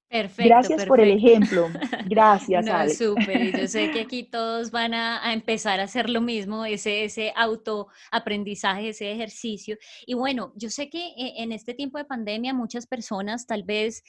Perfecto. 0.08 0.48
Gracias 0.48 0.86
por 0.86 1.00
el 1.00 1.10
ejemplo. 1.10 1.68
Gracias, 2.08 2.64
no, 2.64 2.88
Súper. 2.88 3.60
Yo 3.60 3.66
sé 3.66 3.90
que 3.90 4.00
aquí 4.02 4.22
todos 4.22 4.70
van 4.70 4.94
a, 4.94 5.32
empezar 5.32 5.80
a 5.80 5.84
hacer 5.84 6.08
lo 6.08 6.20
mismo, 6.20 6.64
ese, 6.64 7.04
ese 7.04 7.32
autoaprendizaje, 7.34 8.90
ese 8.90 9.10
ejercicio. 9.10 9.76
Y 10.06 10.14
bueno, 10.14 10.52
yo 10.56 10.70
sé 10.70 10.88
que 10.88 10.98
eh, 10.98 11.34
en 11.38 11.50
este 11.50 11.74
tiempo 11.74 11.98
de 11.98 12.04
pandemia 12.04 12.54
muchas 12.54 12.86
personas 12.86 13.46
tal 13.46 13.64
vez 13.64 14.04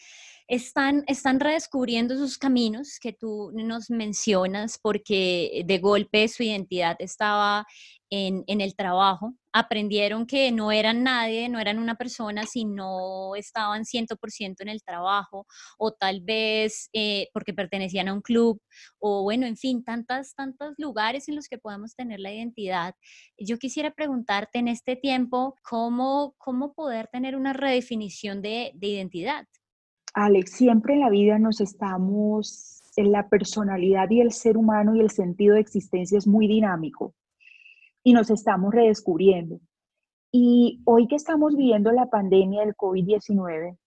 están, 0.47 1.03
están 1.07 1.39
redescubriendo 1.39 2.15
sus 2.17 2.37
caminos 2.37 2.99
que 2.99 3.13
tú 3.13 3.51
nos 3.53 3.89
mencionas 3.89 4.77
porque 4.81 5.63
de 5.65 5.79
golpe 5.79 6.27
su 6.27 6.43
identidad 6.43 6.95
estaba 6.99 7.65
en, 8.09 8.61
el 8.61 8.75
trabajo, 8.75 9.33
aprendieron 9.51 10.25
que 10.25 10.51
no 10.51 10.71
eran 10.71 11.03
nadie, 11.03 11.49
no 11.49 11.59
eran 11.59 11.79
una 11.79 11.95
persona 11.95 12.45
si 12.45 12.65
no 12.65 13.35
estaban 13.35 13.83
100% 13.83 14.61
en 14.61 14.69
el 14.69 14.83
trabajo 14.83 15.47
o 15.77 15.91
tal 15.91 16.21
vez 16.21 16.89
eh, 16.93 17.29
porque 17.33 17.53
pertenecían 17.53 18.07
a 18.07 18.13
un 18.13 18.21
club 18.21 18.61
o 18.99 19.23
bueno, 19.23 19.45
en 19.47 19.57
fin, 19.57 19.83
tantas, 19.83 20.35
tantos 20.35 20.75
lugares 20.77 21.27
en 21.27 21.35
los 21.35 21.47
que 21.49 21.57
podemos 21.57 21.95
tener 21.95 22.19
la 22.19 22.31
identidad. 22.31 22.95
Yo 23.37 23.57
quisiera 23.57 23.91
preguntarte 23.91 24.59
en 24.59 24.67
este 24.67 24.95
tiempo, 24.95 25.55
¿cómo, 25.63 26.35
cómo 26.37 26.73
poder 26.73 27.07
tener 27.11 27.35
una 27.35 27.53
redefinición 27.53 28.41
de, 28.41 28.71
de 28.75 28.87
identidad? 28.87 29.45
Alex, 30.15 30.51
siempre 30.51 30.93
en 30.93 31.01
la 31.01 31.09
vida 31.09 31.37
nos 31.39 31.59
estamos, 31.59 32.81
en 32.95 33.11
la 33.11 33.27
personalidad 33.27 34.09
y 34.09 34.21
el 34.21 34.31
ser 34.31 34.55
humano 34.55 34.95
y 34.95 35.01
el 35.01 35.11
sentido 35.11 35.55
de 35.55 35.59
existencia 35.59 36.17
es 36.17 36.25
muy 36.25 36.47
dinámico 36.47 37.13
y 38.01 38.13
nos 38.13 38.29
estamos 38.29 38.73
redescubriendo. 38.73 39.59
Y 40.31 40.81
hoy 40.85 41.09
que 41.09 41.17
estamos 41.17 41.57
viviendo 41.57 41.91
la 41.91 42.05
pandemia 42.09 42.61
del 42.61 42.77
COVID-19, 42.77 43.77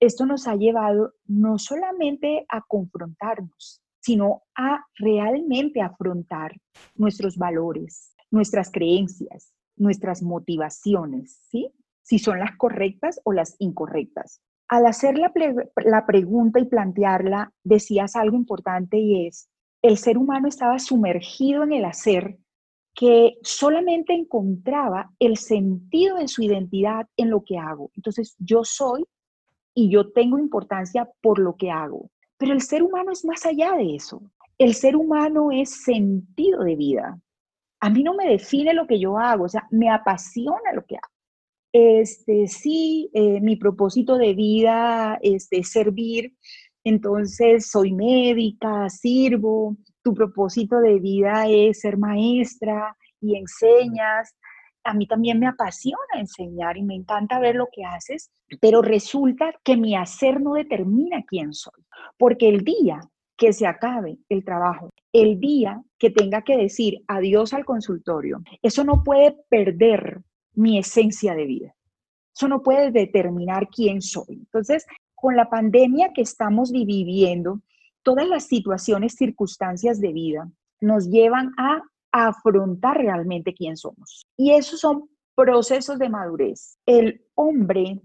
esto 0.00 0.24
nos 0.24 0.48
ha 0.48 0.56
llevado 0.56 1.12
no 1.26 1.58
solamente 1.58 2.46
a 2.48 2.62
confrontarnos, 2.62 3.82
sino 4.00 4.44
a 4.56 4.86
realmente 4.94 5.82
afrontar 5.82 6.56
nuestros 6.94 7.36
valores, 7.36 8.14
nuestras 8.30 8.72
creencias, 8.72 9.52
nuestras 9.76 10.22
motivaciones, 10.22 11.38
¿sí? 11.50 11.70
Si 12.00 12.18
son 12.18 12.38
las 12.38 12.56
correctas 12.56 13.20
o 13.24 13.34
las 13.34 13.56
incorrectas 13.58 14.40
al 14.70 14.86
hacer 14.86 15.18
la, 15.18 16.06
pregunta 16.06 16.60
y 16.60 16.64
plantearla, 16.64 17.52
decías 17.64 18.14
algo 18.14 18.36
importante 18.36 18.98
y 18.98 19.26
es, 19.26 19.50
el 19.82 19.98
ser 19.98 20.16
humano 20.16 20.46
estaba 20.46 20.78
sumergido 20.78 21.64
en 21.64 21.72
el 21.72 21.84
hacer 21.84 22.38
que 22.94 23.34
solamente 23.42 24.14
encontraba 24.14 25.10
el 25.18 25.38
sentido 25.38 26.18
de 26.18 26.28
su 26.28 26.44
identidad 26.44 27.08
en 27.16 27.30
lo 27.30 27.42
que 27.42 27.58
hago. 27.58 27.90
Entonces, 27.96 28.36
yo 28.38 28.62
soy 28.62 29.04
y 29.74 29.90
yo 29.90 30.12
tengo 30.12 30.38
importancia 30.38 31.08
por 31.20 31.40
lo 31.40 31.56
que 31.56 31.72
hago. 31.72 32.08
Pero 32.36 32.52
el 32.52 32.60
ser 32.60 32.84
humano 32.84 33.10
es 33.10 33.24
más 33.24 33.44
allá 33.46 33.72
de 33.72 33.96
eso. 33.96 34.22
El 34.56 34.74
ser 34.74 34.94
humano 34.94 35.50
es 35.50 35.82
sentido 35.82 36.62
de 36.62 36.76
vida. 36.76 37.18
A 37.80 37.90
mí 37.90 38.04
no 38.04 38.14
me 38.14 38.28
define 38.28 38.72
lo 38.72 38.86
que 38.86 39.00
yo 39.00 39.18
hago, 39.18 39.44
o 39.44 39.48
sea, 39.48 39.66
me 39.72 39.90
apasiona 39.90 40.72
lo 40.72 40.84
que 40.84 40.94
hago. 40.94 41.19
Este, 41.72 42.48
sí, 42.48 43.10
eh, 43.14 43.40
mi 43.40 43.56
propósito 43.56 44.18
de 44.18 44.34
vida 44.34 45.18
este, 45.22 45.58
es 45.58 45.70
servir, 45.70 46.34
entonces 46.82 47.70
soy 47.70 47.92
médica, 47.92 48.88
sirvo, 48.88 49.76
tu 50.02 50.14
propósito 50.14 50.80
de 50.80 50.98
vida 50.98 51.46
es 51.46 51.80
ser 51.80 51.96
maestra 51.96 52.96
y 53.20 53.36
enseñas. 53.36 54.34
A 54.82 54.94
mí 54.94 55.06
también 55.06 55.38
me 55.38 55.46
apasiona 55.46 56.18
enseñar 56.18 56.76
y 56.76 56.82
me 56.82 56.94
encanta 56.94 57.38
ver 57.38 57.54
lo 57.54 57.68
que 57.70 57.84
haces, 57.84 58.30
pero 58.60 58.82
resulta 58.82 59.52
que 59.62 59.76
mi 59.76 59.94
hacer 59.94 60.40
no 60.40 60.54
determina 60.54 61.22
quién 61.26 61.52
soy, 61.52 61.84
porque 62.18 62.48
el 62.48 62.64
día 62.64 63.00
que 63.36 63.52
se 63.52 63.66
acabe 63.66 64.18
el 64.28 64.44
trabajo, 64.44 64.90
el 65.12 65.38
día 65.38 65.82
que 65.98 66.10
tenga 66.10 66.42
que 66.42 66.56
decir 66.56 67.02
adiós 67.06 67.52
al 67.52 67.64
consultorio, 67.64 68.42
eso 68.62 68.84
no 68.84 69.04
puede 69.04 69.36
perder 69.48 70.22
mi 70.60 70.78
esencia 70.78 71.34
de 71.34 71.46
vida. 71.46 71.74
Eso 72.36 72.46
no 72.46 72.62
puede 72.62 72.90
determinar 72.90 73.68
quién 73.68 74.02
soy. 74.02 74.34
Entonces, 74.34 74.86
con 75.14 75.34
la 75.34 75.48
pandemia 75.48 76.12
que 76.14 76.22
estamos 76.22 76.70
viviendo, 76.70 77.60
todas 78.02 78.28
las 78.28 78.44
situaciones, 78.44 79.14
circunstancias 79.14 80.00
de 80.00 80.12
vida 80.12 80.50
nos 80.80 81.08
llevan 81.08 81.52
a 81.56 81.82
afrontar 82.12 82.98
realmente 82.98 83.54
quién 83.54 83.76
somos. 83.76 84.26
Y 84.36 84.52
esos 84.52 84.80
son 84.80 85.08
procesos 85.34 85.98
de 85.98 86.08
madurez. 86.08 86.78
El 86.86 87.22
hombre 87.34 88.00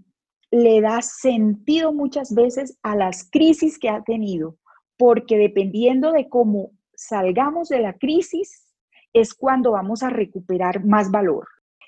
le 0.50 0.80
da 0.80 1.02
sentido 1.02 1.92
muchas 1.92 2.34
veces 2.34 2.78
a 2.82 2.96
las 2.96 3.28
crisis 3.30 3.78
que 3.78 3.88
ha 3.88 4.02
tenido, 4.02 4.56
porque 4.96 5.36
dependiendo 5.36 6.12
de 6.12 6.28
cómo 6.28 6.70
salgamos 6.94 7.68
de 7.68 7.80
la 7.80 7.92
crisis, 7.94 8.66
es 9.12 9.34
cuando 9.34 9.72
vamos 9.72 10.02
a 10.02 10.10
recuperar 10.10 10.84
más 10.84 11.10
valor. 11.10 11.46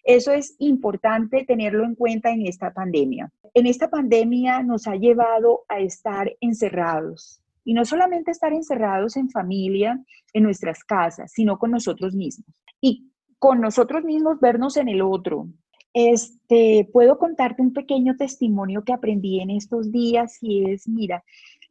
Eso 0.09 0.33
es 0.33 0.57
importante 0.59 1.45
tenerlo 1.45 1.85
en 1.85 1.95
cuenta 1.95 2.31
en 2.31 2.47
esta 2.47 2.73
pandemia. 2.73 3.31
En 3.53 3.67
esta 3.67 3.91
pandemia 3.91 4.63
nos 4.63 4.87
ha 4.87 4.97
llevado 4.97 5.67
a 5.69 5.81
estar 5.81 6.35
encerrados. 6.41 7.43
Y 7.63 7.75
no 7.75 7.85
solamente 7.85 8.31
estar 8.31 8.55
encerrados 8.55 9.19
en 9.19 9.29
familia, 9.29 10.03
en 10.33 10.45
nuestras 10.45 10.83
casas, 10.83 11.31
sino 11.31 11.59
con 11.59 11.73
nosotros 11.73 12.15
mismos. 12.15 12.49
Y 12.81 13.11
con 13.39 13.61
nosotros 13.61 14.03
mismos 14.03 14.41
vernos 14.41 14.79
en 14.79 14.89
el 14.89 15.03
otro. 15.03 15.47
Este, 15.93 16.89
puedo 16.91 17.19
contarte 17.19 17.61
un 17.61 17.75
pequeño 17.75 18.17
testimonio 18.17 18.85
que 18.85 18.95
aprendí 18.95 19.41
en 19.41 19.51
estos 19.51 19.93
días 19.93 20.39
y 20.41 20.71
es, 20.71 20.89
mira, 20.89 21.23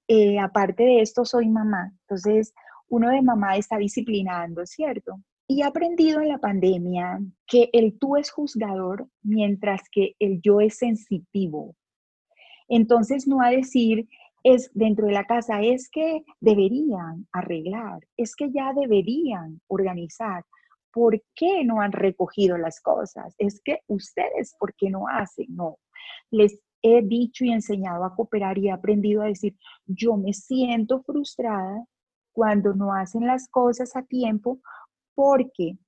eh, 0.07 0.37
aparte 0.37 0.83
de 0.83 1.01
esto 1.01 1.25
soy 1.25 1.49
mamá. 1.49 1.91
Entonces, 2.01 2.53
uno 2.87 3.09
de 3.09 3.23
mamá 3.23 3.57
está 3.57 3.77
disciplinando, 3.79 4.63
¿cierto? 4.67 5.23
Y 5.49 5.61
he 5.61 5.63
aprendido 5.63 6.19
en 6.19 6.27
la 6.27 6.39
pandemia 6.39 7.19
que 7.47 7.69
el 7.71 7.97
tú 7.97 8.17
es 8.17 8.31
juzgador 8.31 9.07
mientras 9.23 9.81
que 9.89 10.15
el 10.19 10.41
yo 10.41 10.59
es 10.59 10.77
sensitivo. 10.77 11.75
Entonces, 12.67 13.27
no 13.27 13.41
a 13.41 13.49
decir, 13.49 14.09
es 14.43 14.69
dentro 14.73 15.07
de 15.07 15.13
la 15.13 15.25
casa, 15.25 15.61
es 15.61 15.89
que 15.89 16.23
deberían 16.41 17.27
arreglar, 17.31 17.99
es 18.17 18.35
que 18.35 18.51
ya 18.51 18.73
deberían 18.73 19.61
organizar. 19.67 20.43
¿Por 20.91 21.21
qué 21.35 21.63
no 21.63 21.79
han 21.81 21.91
recogido 21.91 22.57
las 22.57 22.81
cosas? 22.81 23.35
Es 23.37 23.61
que 23.63 23.81
ustedes, 23.87 24.55
¿por 24.59 24.73
qué 24.75 24.89
no 24.89 25.07
hacen? 25.07 25.47
No. 25.49 25.77
Les 26.31 26.59
he 26.81 27.01
dicho 27.01 27.45
y 27.45 27.51
enseñado 27.51 28.03
a 28.03 28.15
cooperar 28.15 28.57
y 28.57 28.67
he 28.67 28.71
aprendido 28.71 29.21
a 29.21 29.27
decir, 29.27 29.55
yo 29.85 30.17
me 30.17 30.33
siento 30.33 31.01
frustrada 31.03 31.85
cuando 32.31 32.73
no 32.73 32.93
hacen 32.93 33.27
las 33.27 33.47
cosas 33.49 33.95
a 33.95 34.03
tiempo 34.03 34.59
porque 35.17 35.79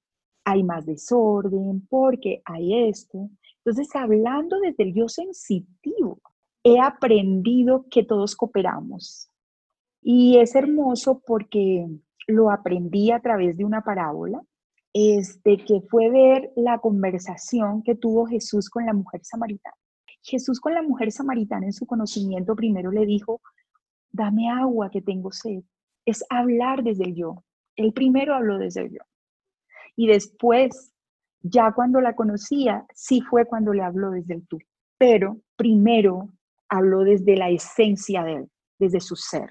hay 0.44 0.64
más 0.64 0.88
desorden, 0.88 1.86
porque 1.88 2.42
hay 2.46 2.90
esto. 2.90 3.30
Entonces, 3.64 3.96
hablando 3.96 4.60
desde 4.60 4.86
el 4.86 4.96
yo 4.96 5.08
sensitivo, 5.08 6.20
he 6.64 6.80
aprendido 6.80 7.86
que 7.92 8.04
todos 8.04 8.36
cooperamos. 8.36 9.30
Y 10.02 10.38
es 10.38 10.56
hermoso 10.56 11.22
porque 11.28 11.88
lo 12.26 12.50
aprendí 12.50 13.12
a 13.12 13.20
través 13.20 13.56
de 13.56 13.66
una 13.66 13.84
parábola, 13.84 14.42
este, 14.94 15.58
que 15.58 15.82
fue 15.82 16.10
ver 16.10 16.52
la 16.56 16.80
conversación 16.80 17.84
que 17.84 17.94
tuvo 17.94 18.26
Jesús 18.26 18.68
con 18.68 18.88
la 18.88 18.94
mujer 18.94 19.22
samaritana. 19.24 19.76
Jesús 20.24 20.60
con 20.60 20.74
la 20.74 20.82
mujer 20.82 21.12
samaritana 21.12 21.68
en 21.68 21.74
su 21.74 21.86
conocimiento 21.86 22.56
primero 22.56 22.92
le 22.92 23.06
dijo, 23.06 23.42
dame 24.12 24.50
agua 24.50 24.90
que 24.90 25.04
tengo 25.04 25.32
sed. 25.32 25.62
Es 26.04 26.26
hablar 26.32 26.82
desde 26.82 27.04
el 27.04 27.14
yo. 27.14 27.44
El 27.76 27.94
primero 27.94 28.34
habló 28.34 28.58
desde 28.58 28.82
el 28.82 28.94
yo. 28.94 29.02
Y 30.00 30.08
después, 30.08 30.94
ya 31.42 31.74
cuando 31.74 32.00
la 32.00 32.16
conocía, 32.16 32.86
sí 32.96 33.20
fue 33.20 33.46
cuando 33.46 33.74
le 33.74 33.84
habló 33.84 34.12
desde 34.12 34.36
el 34.36 34.48
tú. 34.48 34.58
Pero 34.98 35.42
primero 35.58 36.30
habló 36.70 37.04
desde 37.04 37.36
la 37.36 37.50
esencia 37.50 38.24
de 38.24 38.36
él, 38.36 38.50
desde 38.80 39.02
su 39.02 39.18
ser 39.18 39.50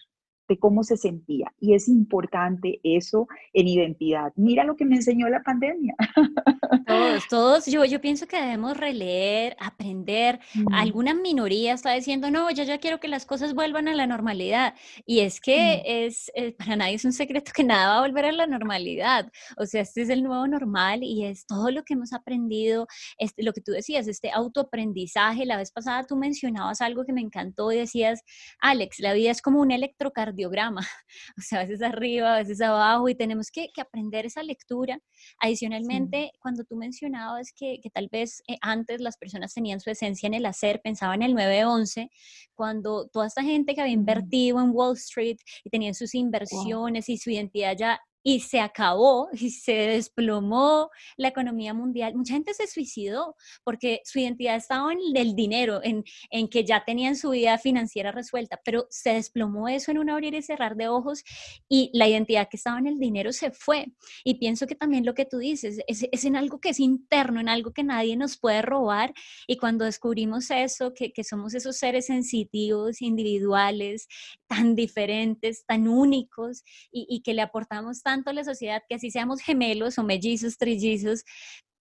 de 0.48 0.58
cómo 0.58 0.82
se 0.82 0.96
sentía. 0.96 1.52
Y 1.60 1.74
es 1.74 1.88
importante 1.88 2.80
eso 2.82 3.28
en 3.52 3.68
identidad. 3.68 4.32
Mira 4.36 4.64
lo 4.64 4.76
que 4.76 4.86
me 4.86 4.96
enseñó 4.96 5.28
la 5.28 5.42
pandemia. 5.42 5.94
Todos, 6.86 7.28
todos, 7.28 7.66
yo, 7.66 7.84
yo 7.84 8.00
pienso 8.00 8.26
que 8.26 8.40
debemos 8.40 8.76
releer, 8.76 9.56
aprender. 9.60 10.40
Mm. 10.54 10.72
Alguna 10.72 11.14
minoría 11.14 11.74
está 11.74 11.92
diciendo, 11.92 12.30
no, 12.30 12.50
yo 12.50 12.62
ya 12.64 12.78
quiero 12.78 12.98
que 12.98 13.08
las 13.08 13.26
cosas 13.26 13.54
vuelvan 13.54 13.88
a 13.88 13.94
la 13.94 14.06
normalidad. 14.06 14.74
Y 15.04 15.20
es 15.20 15.40
que 15.40 15.78
mm. 15.78 15.80
es, 15.84 16.30
eh, 16.34 16.52
para 16.52 16.76
nadie 16.76 16.94
es 16.94 17.04
un 17.04 17.12
secreto 17.12 17.52
que 17.54 17.64
nada 17.64 17.88
va 17.88 17.98
a 17.98 18.06
volver 18.06 18.24
a 18.24 18.32
la 18.32 18.46
normalidad. 18.46 19.30
O 19.58 19.66
sea, 19.66 19.82
este 19.82 20.02
es 20.02 20.08
el 20.08 20.22
nuevo 20.22 20.46
normal 20.46 21.00
y 21.02 21.26
es 21.26 21.46
todo 21.46 21.70
lo 21.70 21.84
que 21.84 21.94
hemos 21.94 22.12
aprendido, 22.12 22.86
este, 23.18 23.42
lo 23.42 23.52
que 23.52 23.60
tú 23.60 23.72
decías, 23.72 24.08
este 24.08 24.30
autoaprendizaje. 24.30 25.44
La 25.44 25.58
vez 25.58 25.70
pasada 25.70 26.04
tú 26.04 26.16
mencionabas 26.16 26.80
algo 26.80 27.04
que 27.04 27.12
me 27.12 27.20
encantó 27.20 27.70
y 27.72 27.76
decías, 27.76 28.22
Alex, 28.60 28.98
la 29.00 29.12
vida 29.12 29.30
es 29.30 29.42
como 29.42 29.60
un 29.60 29.72
electrocardiograma 29.72 30.38
diograma, 30.38 30.80
o 31.38 31.42
sea, 31.42 31.61
a 31.61 31.62
veces 31.64 31.83
arriba, 31.83 32.37
a 32.37 32.38
veces 32.38 32.62
abajo, 32.62 33.09
y 33.09 33.14
tenemos 33.14 33.50
que, 33.50 33.68
aprender 33.78 34.25
esa 34.25 34.42
lectura. 34.42 34.99
Adicionalmente, 35.40 36.33
cuando 36.40 36.64
tú 36.64 36.76
mencionabas 36.76 37.52
que, 37.54 37.78
que 37.83 37.90
tal 37.90 38.09
vez 38.11 38.42
eh, 38.49 38.57
antes 38.62 39.00
las 39.00 39.18
personas 39.18 39.52
tenían 39.52 39.80
su 39.80 39.90
esencia 39.90 40.26
en 40.26 40.35
el 40.35 40.47
hacer, 40.47 40.80
pensaban 40.83 41.23
en 41.23 41.30
el 41.30 41.37
9-11, 41.37 42.09
cuando 42.54 43.09
toda 43.09 43.26
esta 43.26 43.42
gente 43.42 43.75
que 43.75 43.83
había 43.83 43.92
invertido 43.92 44.61
en 44.61 44.71
Wall 44.73 44.97
Street 44.97 45.37
y 45.64 45.71
tenían 45.71 45.95
sus 45.95 46.14
inversiones 46.14 47.09
y 47.09 47.18
su 47.18 47.30
identidad 47.30 47.76
ya 47.76 48.00
y 48.22 48.40
se 48.40 48.60
acabó 48.60 49.28
y 49.32 49.50
se 49.50 49.72
desplomó 49.72 50.90
la 51.16 51.28
economía 51.28 51.74
mundial. 51.74 52.14
Mucha 52.14 52.35
gente 52.35 52.54
se 52.54 52.66
suicidó 52.66 53.37
porque 53.64 54.00
su 54.04 54.18
identidad 54.18 54.57
estaba 54.57 54.92
en 54.92 54.98
el 55.16 55.35
dinero, 55.35 55.81
en, 55.83 56.04
en 56.31 56.48
que 56.48 56.64
ya 56.64 56.85
tenían 56.85 57.16
su 57.16 57.31
vida 57.31 57.59
financiera 57.59 58.12
resuelta, 58.12 58.61
pero 58.64 58.87
se 58.90 59.14
desplomó 59.14 59.68
eso 59.68 59.90
en 59.90 59.98
un 59.98 60.11
abrir 60.11 60.35
y 60.35 60.42
cerrar 60.42 60.76
de 60.76 60.88
ojos 60.88 61.22
y 61.68 61.90
la 61.92 62.09
identidad 62.09 62.48
que 62.48 62.57
estaba 62.57 62.78
en 62.78 62.87
el 62.87 62.98
dinero 62.98 63.33
se 63.33 63.50
fue. 63.50 63.87
Y 64.24 64.35
pienso 64.35 64.66
que 64.66 64.74
también 64.74 65.04
lo 65.04 65.14
que 65.14 65.24
tú 65.24 65.38
dices 65.38 65.78
es, 65.87 66.24
en 66.24 66.37
algo 66.37 66.61
que 66.61 66.70
es 66.70 66.81
interno, 66.81 67.40
en 67.40 67.48
algo 67.48 67.72
que 67.72 67.85
nadie 67.85 68.16
nos 68.16 68.37
puede 68.38 68.62
robar. 68.62 69.14
Y 69.46 69.57
cuando 69.57 69.85
descubrimos 69.85 70.50
eso, 70.50 70.92
que, 70.94 71.12
que 71.12 71.24
somos 71.24 71.54
esos 71.54 71.76
seres 71.76 72.07
sensitivos, 72.07 73.02
individuales, 73.02 74.09
tan 74.46 74.74
diferentes, 74.74 75.64
tan 75.66 75.88
únicos 75.88 76.64
y, 76.90 77.07
y 77.09 77.22
que 77.22 77.35
le 77.35 77.42
aportamos 77.42 78.02
a 78.26 78.33
la 78.33 78.44
sociedad 78.44 78.83
que 78.88 78.96
así 78.96 79.11
seamos 79.11 79.40
gemelos 79.40 79.98
o 79.98 80.04
mellizos, 80.04 80.59
trillizos, 80.59 81.24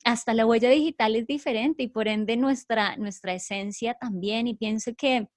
hasta 0.04 0.34
la 0.34 0.46
huella 0.46 0.70
digital 0.70 1.16
es 1.16 1.28
diferente 1.28 1.84
y 1.84 1.88
por 1.90 2.08
ende 2.08 2.38
nuestra, 2.38 2.96
nuestra 2.98 3.34
esencia 3.34 3.96
también. 3.96 4.48
Y 4.48 4.56
pienso 4.56 4.94
que 4.96 5.28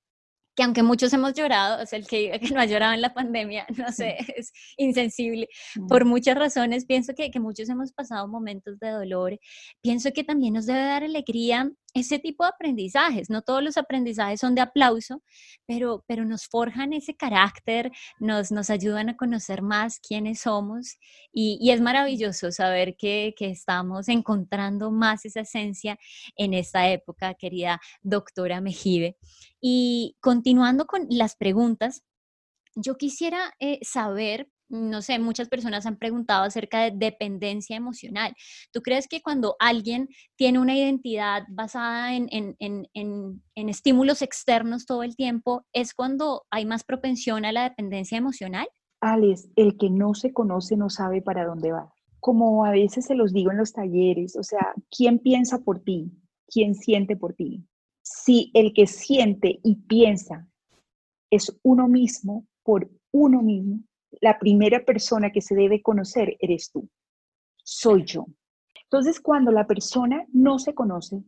que 0.56 0.64
aunque 0.64 0.82
muchos 0.82 1.12
hemos 1.12 1.34
llorado, 1.34 1.82
o 1.82 1.86
sea, 1.86 1.98
el 1.98 2.06
que, 2.06 2.38
que 2.40 2.50
no 2.52 2.60
ha 2.60 2.66
llorado 2.66 2.92
en 2.92 3.00
la 3.00 3.14
pandemia, 3.14 3.66
no 3.76 3.90
sé, 3.92 4.16
es 4.36 4.52
insensible. 4.76 5.48
Por 5.88 6.04
muchas 6.04 6.36
razones, 6.36 6.84
pienso 6.84 7.14
que, 7.14 7.30
que 7.30 7.40
muchos 7.40 7.68
hemos 7.68 7.92
pasado 7.92 8.26
momentos 8.28 8.78
de 8.78 8.90
dolor. 8.90 9.38
Pienso 9.80 10.10
que 10.12 10.24
también 10.24 10.54
nos 10.54 10.66
debe 10.66 10.80
dar 10.80 11.04
alegría 11.04 11.70
ese 11.94 12.18
tipo 12.18 12.44
de 12.44 12.50
aprendizajes. 12.50 13.30
No 13.30 13.42
todos 13.42 13.62
los 13.62 13.76
aprendizajes 13.76 14.40
son 14.40 14.54
de 14.54 14.60
aplauso, 14.60 15.22
pero, 15.66 16.04
pero 16.06 16.24
nos 16.24 16.46
forjan 16.46 16.92
ese 16.92 17.14
carácter, 17.14 17.90
nos, 18.18 18.50
nos 18.50 18.70
ayudan 18.70 19.08
a 19.08 19.16
conocer 19.16 19.62
más 19.62 19.98
quiénes 20.00 20.40
somos 20.40 20.98
y, 21.32 21.58
y 21.60 21.70
es 21.70 21.80
maravilloso 21.80 22.52
saber 22.52 22.96
que, 22.96 23.34
que, 23.36 23.50
estamos 23.50 24.08
encontrando 24.08 24.90
más 24.90 25.24
esa 25.24 25.40
esencia 25.40 25.98
en 26.36 26.54
esta 26.54 26.88
época, 26.88 27.34
querida 27.34 27.80
doctora 28.02 28.60
Mejibe. 28.60 29.16
Y 29.60 30.16
continuando 30.20 30.86
con 30.86 31.06
las 31.10 31.36
preguntas, 31.36 32.02
yo 32.74 32.96
quisiera 32.96 33.52
eh, 33.58 33.78
saber 33.82 34.48
no 34.70 35.02
sé, 35.02 35.18
muchas 35.18 35.48
personas 35.48 35.84
han 35.84 35.96
preguntado 35.96 36.44
acerca 36.44 36.82
de 36.82 36.92
dependencia 36.92 37.76
emocional. 37.76 38.34
¿Tú 38.72 38.82
crees 38.82 39.08
que 39.08 39.20
cuando 39.20 39.56
alguien 39.58 40.08
tiene 40.36 40.60
una 40.60 40.76
identidad 40.76 41.42
basada 41.48 42.14
en, 42.14 42.28
estímulos 43.54 44.22
externos 44.22 44.86
todo 44.86 45.02
el 45.02 45.16
tiempo, 45.16 45.66
es 45.72 45.92
cuando 45.92 46.44
hay 46.50 46.64
más 46.64 46.84
propensión 46.84 47.44
a 47.44 47.52
la 47.52 47.64
dependencia 47.64 48.16
emocional? 48.16 48.68
Alex, 49.00 49.48
el 49.56 49.76
que 49.76 49.90
no 49.90 50.14
se 50.14 50.32
conoce 50.32 50.76
no 50.76 50.88
sabe 50.88 51.20
para 51.20 51.44
dónde 51.44 51.72
va. 51.72 51.92
Como 52.20 52.64
a 52.64 52.70
veces 52.70 53.06
se 53.06 53.14
los 53.14 53.32
digo 53.32 53.50
en 53.50 53.56
los 53.56 53.72
talleres, 53.72 54.36
o 54.36 54.42
sea, 54.42 54.74
¿quién 54.94 55.18
piensa 55.18 55.58
por 55.58 55.80
ti? 55.80 56.12
¿Quién 56.46 56.74
siente 56.74 57.16
por 57.16 57.34
ti? 57.34 57.64
Si 58.02 58.50
el 58.54 58.72
que 58.72 58.86
siente 58.86 59.58
y 59.62 59.76
piensa 59.76 60.46
es 61.30 61.58
uno 61.62 61.88
mismo 61.88 62.46
por 62.62 62.90
uno 63.12 63.42
mismo, 63.42 63.80
la 64.20 64.38
primera 64.38 64.84
persona 64.84 65.30
que 65.30 65.40
se 65.40 65.54
debe 65.54 65.82
conocer 65.82 66.36
eres 66.40 66.70
tú. 66.70 66.88
Soy 67.62 68.04
yo. 68.04 68.26
Entonces, 68.84 69.20
cuando 69.20 69.52
la 69.52 69.66
persona 69.66 70.24
no 70.32 70.58
se 70.58 70.74
conoce, 70.74 71.22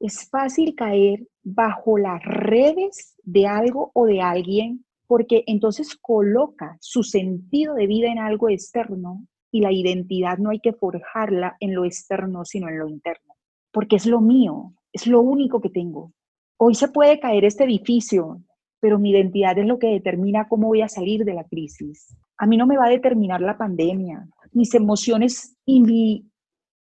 es 0.00 0.28
fácil 0.28 0.74
caer 0.74 1.26
bajo 1.42 1.98
las 1.98 2.22
redes 2.24 3.16
de 3.22 3.46
algo 3.46 3.90
o 3.94 4.06
de 4.06 4.20
alguien 4.20 4.84
porque 5.06 5.44
entonces 5.46 5.96
coloca 5.96 6.76
su 6.80 7.02
sentido 7.02 7.74
de 7.74 7.86
vida 7.86 8.10
en 8.10 8.18
algo 8.18 8.48
externo 8.48 9.26
y 9.50 9.60
la 9.60 9.70
identidad 9.70 10.38
no 10.38 10.50
hay 10.50 10.60
que 10.60 10.72
forjarla 10.72 11.56
en 11.60 11.74
lo 11.74 11.84
externo, 11.84 12.44
sino 12.44 12.68
en 12.68 12.78
lo 12.78 12.88
interno, 12.88 13.34
porque 13.70 13.96
es 13.96 14.06
lo 14.06 14.20
mío, 14.20 14.72
es 14.92 15.06
lo 15.06 15.20
único 15.20 15.60
que 15.60 15.70
tengo. 15.70 16.12
Hoy 16.56 16.74
se 16.74 16.88
puede 16.88 17.20
caer 17.20 17.44
este 17.44 17.64
edificio, 17.64 18.40
pero 18.84 18.98
mi 18.98 19.12
identidad 19.12 19.56
es 19.56 19.64
lo 19.64 19.78
que 19.78 19.86
determina 19.86 20.46
cómo 20.46 20.66
voy 20.66 20.82
a 20.82 20.90
salir 20.90 21.24
de 21.24 21.32
la 21.32 21.44
crisis. 21.44 22.14
A 22.36 22.44
mí 22.44 22.58
no 22.58 22.66
me 22.66 22.76
va 22.76 22.84
a 22.84 22.90
determinar 22.90 23.40
la 23.40 23.56
pandemia, 23.56 24.28
mis 24.52 24.74
emociones 24.74 25.56
y 25.64 25.80
mi 25.80 26.30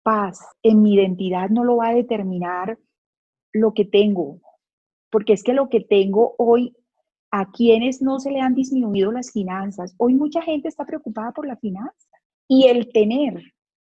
paz 0.04 0.38
en 0.62 0.80
mi 0.80 0.94
identidad 0.94 1.50
no 1.50 1.64
lo 1.64 1.78
va 1.78 1.88
a 1.88 1.94
determinar 1.94 2.78
lo 3.52 3.74
que 3.74 3.84
tengo, 3.84 4.38
porque 5.10 5.32
es 5.32 5.42
que 5.42 5.54
lo 5.54 5.68
que 5.68 5.80
tengo 5.80 6.36
hoy, 6.38 6.72
a 7.32 7.50
quienes 7.50 8.00
no 8.00 8.20
se 8.20 8.30
le 8.30 8.42
han 8.42 8.54
disminuido 8.54 9.10
las 9.10 9.32
finanzas, 9.32 9.96
hoy 9.98 10.14
mucha 10.14 10.40
gente 10.40 10.68
está 10.68 10.86
preocupada 10.86 11.32
por 11.32 11.48
la 11.48 11.56
finanza 11.56 12.10
y 12.46 12.68
el 12.68 12.92
tener 12.92 13.42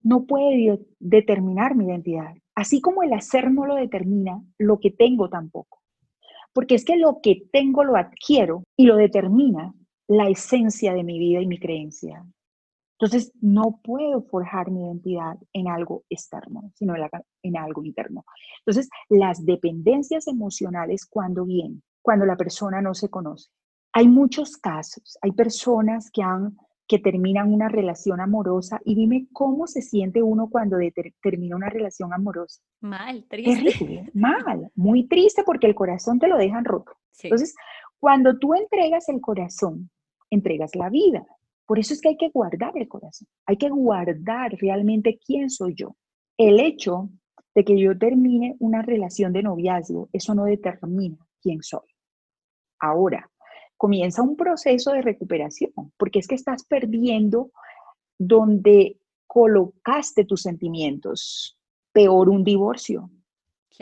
no 0.00 0.26
puede 0.26 0.78
determinar 1.00 1.74
mi 1.74 1.86
identidad. 1.86 2.36
Así 2.54 2.80
como 2.80 3.02
el 3.02 3.12
hacer 3.14 3.50
no 3.50 3.66
lo 3.66 3.74
determina, 3.74 4.40
lo 4.58 4.78
que 4.78 4.92
tengo 4.92 5.28
tampoco 5.28 5.80
porque 6.56 6.74
es 6.74 6.86
que 6.86 6.96
lo 6.96 7.20
que 7.22 7.46
tengo 7.52 7.84
lo 7.84 7.96
adquiero 7.96 8.62
y 8.78 8.86
lo 8.86 8.96
determina 8.96 9.74
la 10.08 10.30
esencia 10.30 10.94
de 10.94 11.04
mi 11.04 11.18
vida 11.18 11.42
y 11.42 11.46
mi 11.46 11.58
creencia. 11.58 12.24
Entonces, 12.98 13.30
no 13.42 13.78
puedo 13.84 14.22
forjar 14.22 14.70
mi 14.70 14.86
identidad 14.86 15.36
en 15.52 15.68
algo 15.68 16.04
externo, 16.08 16.72
sino 16.74 16.94
en, 17.42 17.56
algo 17.58 17.84
interno. 17.84 18.24
Entonces, 18.60 18.88
las 19.10 19.44
dependencias 19.44 20.28
emocionales, 20.28 21.04
cuando 21.04 21.44
vienen, 21.44 21.82
cuando 22.00 22.24
la 22.24 22.38
persona 22.38 22.80
no 22.80 22.94
se 22.94 23.10
conoce. 23.10 23.50
Hay 23.92 24.08
muchos 24.08 24.56
casos, 24.56 25.18
hay 25.20 25.32
personas 25.32 26.10
que 26.10 26.22
han 26.22 26.56
que 26.88 26.98
terminan 26.98 27.52
una 27.52 27.68
relación 27.68 28.20
amorosa 28.20 28.80
y 28.84 28.94
dime 28.94 29.26
cómo 29.32 29.66
se 29.66 29.82
siente 29.82 30.22
uno 30.22 30.48
cuando 30.48 30.78
termina 31.22 31.56
una 31.56 31.68
relación 31.68 32.12
amorosa. 32.12 32.62
Mal, 32.80 33.24
triste. 33.28 33.72
Terrible, 33.72 34.10
mal, 34.14 34.70
muy 34.74 35.08
triste 35.08 35.42
porque 35.44 35.66
el 35.66 35.74
corazón 35.74 36.18
te 36.18 36.28
lo 36.28 36.36
dejan 36.36 36.64
roto. 36.64 36.92
Entonces, 37.22 37.54
cuando 37.98 38.38
tú 38.38 38.54
entregas 38.54 39.08
el 39.08 39.20
corazón, 39.20 39.90
entregas 40.30 40.74
la 40.74 40.90
vida. 40.90 41.26
Por 41.66 41.78
eso 41.78 41.94
es 41.94 42.00
que 42.00 42.10
hay 42.10 42.16
que 42.16 42.28
guardar 42.28 42.72
el 42.76 42.86
corazón, 42.86 43.26
hay 43.44 43.56
que 43.56 43.68
guardar 43.68 44.52
realmente 44.60 45.18
quién 45.24 45.50
soy 45.50 45.74
yo. 45.74 45.96
El 46.38 46.60
hecho 46.60 47.10
de 47.54 47.64
que 47.64 47.78
yo 47.78 47.98
termine 47.98 48.54
una 48.60 48.82
relación 48.82 49.32
de 49.32 49.42
noviazgo, 49.42 50.08
eso 50.12 50.34
no 50.34 50.44
determina 50.44 51.16
quién 51.42 51.62
soy. 51.62 51.88
Ahora, 52.78 53.28
comienza 53.76 54.22
un 54.22 54.36
proceso 54.36 54.92
de 54.92 55.02
recuperación, 55.02 55.72
porque 55.96 56.18
es 56.18 56.26
que 56.26 56.34
estás 56.34 56.64
perdiendo 56.64 57.50
donde 58.18 58.98
colocaste 59.26 60.24
tus 60.24 60.42
sentimientos. 60.42 61.58
Peor 61.92 62.28
un 62.28 62.44
divorcio, 62.44 63.10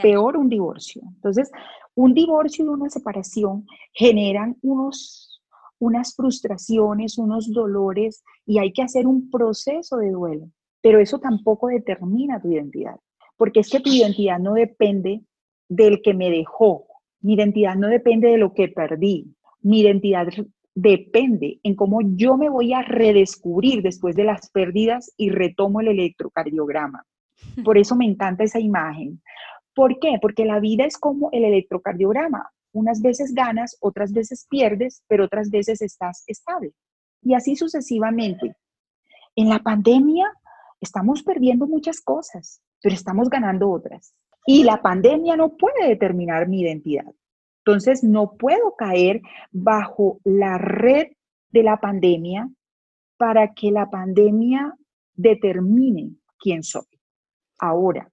peor 0.01 0.37
un 0.37 0.49
divorcio. 0.49 1.03
Entonces, 1.17 1.51
un 1.95 2.15
divorcio 2.15 2.65
y 2.65 2.69
una 2.69 2.91
separación 2.91 3.67
generan 3.93 4.57
unos, 4.63 5.41
unas 5.79 6.15
frustraciones, 6.15 7.19
unos 7.19 7.53
dolores 7.53 8.25
y 8.47 8.59
hay 8.59 8.73
que 8.73 8.83
hacer 8.83 9.07
un 9.07 9.31
proceso 9.31 9.97
de 9.99 10.11
duelo, 10.11 10.51
pero 10.81 10.99
eso 10.99 11.19
tampoco 11.19 11.69
determina 11.69 12.41
tu 12.41 12.51
identidad, 12.51 12.97
porque 13.37 13.61
es 13.61 13.71
que 13.71 13.81
tu 13.81 13.91
identidad 13.91 14.39
no 14.39 14.55
depende 14.55 15.23
del 15.69 16.03
que 16.03 16.15
me 16.15 16.31
dejó, 16.31 16.87
mi 17.21 17.35
identidad 17.35 17.77
no 17.77 17.89
depende 17.89 18.29
de 18.29 18.39
lo 18.39 18.53
que 18.53 18.69
perdí, 18.69 19.35
mi 19.65 19.81
identidad 19.81 20.29
depende 20.75 21.59
en 21.63 21.75
cómo 21.75 22.01
yo 22.03 22.37
me 22.37 22.51
voy 22.51 22.75
a 22.75 22.83
redescubrir 22.83 23.83
después 23.83 24.15
de 24.15 24.25
las 24.25 24.51
pérdidas 24.51 25.13
y 25.17 25.31
retomo 25.31 25.81
el 25.81 25.89
electrocardiograma. 25.89 27.05
Por 27.65 27.79
eso 27.79 27.97
me 27.97 28.05
encanta 28.05 28.45
esa 28.45 28.61
imagen. 28.61 29.23
¿Por 29.75 29.99
qué? 29.99 30.19
Porque 30.21 30.45
la 30.45 30.61
vida 30.61 30.85
es 30.85 30.99
como 30.99 31.31
el 31.33 31.45
electrocardiograma. 31.45 32.51
Unas 32.73 33.01
veces 33.01 33.33
ganas, 33.35 33.77
otras 33.81 34.13
veces 34.13 34.47
pierdes, 34.51 35.03
pero 35.09 35.25
otras 35.25 35.51
veces 35.51 35.81
estás 35.81 36.25
estable. 36.27 36.73
Y 37.23 37.35
así 37.35 37.57
sucesivamente. 37.57 38.55
En 39.37 39.49
la 39.49 39.61
pandemia 39.61 40.31
estamos 40.81 41.23
perdiendo 41.23 41.67
muchas 41.67 42.01
cosas, 42.01 42.61
pero 42.83 42.95
estamos 42.95 43.31
ganando 43.31 43.71
otras. 43.71 44.15
Y 44.47 44.65
la 44.65 44.83
pandemia 44.83 45.37
no 45.37 45.57
puede 45.57 45.89
determinar 45.89 46.49
mi 46.49 46.61
identidad. 46.61 47.13
Entonces, 47.67 48.05
no 48.05 48.33
puedo 48.37 48.75
caer 48.77 49.23
bajo 49.51 50.21
la 50.25 50.59
red 50.59 51.09
de 51.51 51.63
la 51.63 51.79
pandemia 51.79 52.51
para 53.17 53.55
que 53.55 53.71
la 53.71 53.89
pandemia 53.89 54.75
determine 55.15 56.11
quién 56.39 56.63
soy. 56.63 56.85
Ahora, 57.59 58.11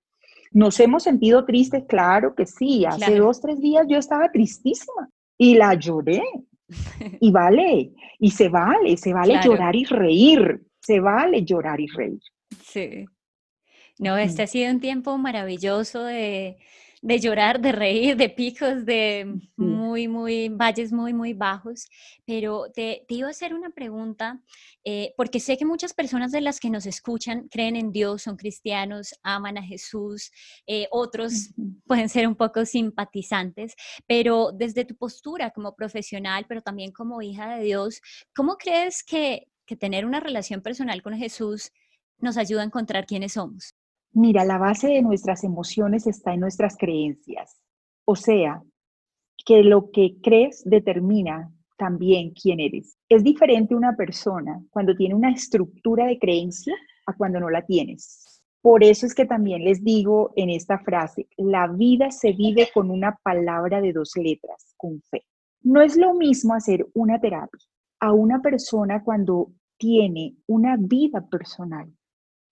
¿nos 0.51 0.79
hemos 0.79 1.03
sentido 1.03 1.43
tristes? 1.43 1.83
Claro 1.87 2.33
que 2.33 2.45
sí. 2.45 2.85
Hace 2.85 3.17
dos, 3.17 3.41
tres 3.41 3.59
días 3.59 3.85
yo 3.89 3.97
estaba 3.97 4.31
tristísima 4.31 5.09
y 5.37 5.55
la 5.55 5.73
lloré. 5.73 6.21
Y 7.19 7.31
vale, 7.31 7.91
y 8.17 8.31
se 8.31 8.47
vale, 8.47 8.95
se 8.95 9.11
vale 9.11 9.37
llorar 9.43 9.75
y 9.75 9.83
reír, 9.83 10.65
se 10.79 11.01
vale 11.01 11.43
llorar 11.43 11.81
y 11.81 11.87
reír. 11.87 12.21
Sí. 12.63 13.05
No, 13.99 14.17
este 14.17 14.43
ha 14.43 14.47
sido 14.47 14.71
un 14.71 14.79
tiempo 14.79 15.17
maravilloso 15.17 16.05
de, 16.05 16.57
de 17.01 17.19
llorar, 17.19 17.59
de 17.59 17.71
reír, 17.71 18.15
de 18.15 18.29
picos, 18.29 18.85
de 18.85 19.41
muy, 19.55 20.07
muy, 20.07 20.49
valles 20.49 20.91
muy, 20.93 21.13
muy 21.13 21.33
bajos. 21.33 21.87
Pero 22.25 22.67
te, 22.73 23.05
te 23.07 23.15
iba 23.15 23.27
a 23.27 23.31
hacer 23.31 23.53
una 23.55 23.71
pregunta, 23.71 24.39
eh, 24.83 25.13
porque 25.17 25.39
sé 25.39 25.57
que 25.57 25.65
muchas 25.65 25.93
personas 25.93 26.31
de 26.31 26.41
las 26.41 26.59
que 26.59 26.69
nos 26.69 26.85
escuchan 26.85 27.47
creen 27.49 27.75
en 27.75 27.91
Dios, 27.91 28.23
son 28.23 28.37
cristianos, 28.37 29.15
aman 29.23 29.57
a 29.57 29.63
Jesús, 29.63 30.31
eh, 30.67 30.87
otros 30.91 31.51
pueden 31.87 32.07
ser 32.07 32.27
un 32.27 32.35
poco 32.35 32.65
simpatizantes, 32.65 33.73
pero 34.07 34.51
desde 34.51 34.85
tu 34.85 34.95
postura 34.95 35.49
como 35.51 35.75
profesional, 35.75 36.45
pero 36.47 36.61
también 36.61 36.91
como 36.91 37.21
hija 37.21 37.55
de 37.55 37.63
Dios, 37.63 38.01
¿cómo 38.35 38.57
crees 38.57 39.03
que, 39.03 39.47
que 39.65 39.75
tener 39.75 40.05
una 40.05 40.19
relación 40.19 40.61
personal 40.61 41.01
con 41.01 41.17
Jesús 41.17 41.71
nos 42.19 42.37
ayuda 42.37 42.61
a 42.61 42.65
encontrar 42.65 43.07
quiénes 43.07 43.33
somos? 43.33 43.75
Mira, 44.13 44.43
la 44.43 44.57
base 44.57 44.87
de 44.87 45.01
nuestras 45.01 45.43
emociones 45.43 46.05
está 46.05 46.33
en 46.33 46.41
nuestras 46.41 46.75
creencias. 46.77 47.61
O 48.05 48.15
sea, 48.15 48.61
que 49.45 49.63
lo 49.63 49.89
que 49.91 50.17
crees 50.21 50.63
determina 50.65 51.51
también 51.77 52.31
quién 52.31 52.59
eres. 52.59 52.97
Es 53.09 53.23
diferente 53.23 53.73
una 53.73 53.95
persona 53.95 54.61
cuando 54.69 54.95
tiene 54.95 55.15
una 55.15 55.31
estructura 55.31 56.05
de 56.05 56.19
creencia 56.19 56.75
a 57.07 57.13
cuando 57.15 57.39
no 57.39 57.49
la 57.49 57.65
tienes. 57.65 58.41
Por 58.61 58.83
eso 58.83 59.07
es 59.07 59.15
que 59.15 59.25
también 59.25 59.63
les 59.63 59.83
digo 59.83 60.31
en 60.35 60.51
esta 60.51 60.77
frase, 60.77 61.27
la 61.37 61.67
vida 61.67 62.11
se 62.11 62.33
vive 62.33 62.69
con 62.71 62.91
una 62.91 63.17
palabra 63.23 63.81
de 63.81 63.93
dos 63.93 64.11
letras, 64.15 64.73
con 64.77 65.01
fe. 65.09 65.23
No 65.63 65.81
es 65.81 65.97
lo 65.97 66.13
mismo 66.13 66.53
hacer 66.53 66.85
una 66.93 67.19
terapia 67.19 67.65
a 67.99 68.13
una 68.13 68.41
persona 68.41 69.03
cuando 69.03 69.51
tiene 69.77 70.35
una 70.47 70.75
vida 70.77 71.25
personal 71.27 71.91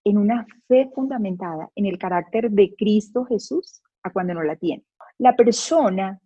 en 0.10 0.18
una 0.18 0.46
fe 0.68 0.90
fundamentada 0.94 1.70
en 1.76 1.86
el 1.86 1.98
carácter 1.98 2.52
de 2.52 2.74
Cristo 2.76 3.26
Jesús 3.26 3.82
a 4.04 4.12
cuando 4.12 4.34
no 4.34 4.44
la 4.44 4.56
tiene. 4.56 4.84
La 5.18 5.36
persona 5.36 6.20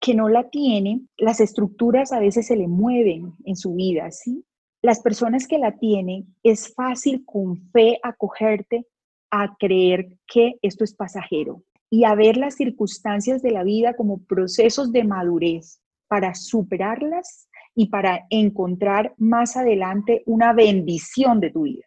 que 0.00 0.14
no 0.14 0.28
la 0.28 0.50
tiene, 0.50 1.00
las 1.16 1.40
estructuras 1.40 2.12
a 2.12 2.20
veces 2.20 2.46
se 2.46 2.56
le 2.56 2.68
mueven 2.68 3.32
en 3.44 3.56
su 3.56 3.74
vida, 3.74 4.10
¿sí? 4.10 4.44
Las 4.82 5.00
personas 5.00 5.46
que 5.46 5.58
la 5.58 5.78
tienen, 5.78 6.36
es 6.42 6.74
fácil 6.74 7.24
con 7.24 7.56
fe 7.70 7.98
acogerte 8.02 8.86
a 9.30 9.56
creer 9.58 10.18
que 10.26 10.56
esto 10.60 10.84
es 10.84 10.94
pasajero 10.94 11.62
y 11.88 12.04
a 12.04 12.14
ver 12.14 12.36
las 12.36 12.56
circunstancias 12.56 13.40
de 13.40 13.50
la 13.50 13.64
vida 13.64 13.94
como 13.94 14.18
procesos 14.24 14.92
de 14.92 15.04
madurez 15.04 15.80
para 16.06 16.34
superarlas 16.34 17.48
y 17.74 17.88
para 17.88 18.26
encontrar 18.30 19.14
más 19.16 19.56
adelante 19.56 20.22
una 20.26 20.52
bendición 20.52 21.40
de 21.40 21.50
tu 21.50 21.62
vida, 21.62 21.86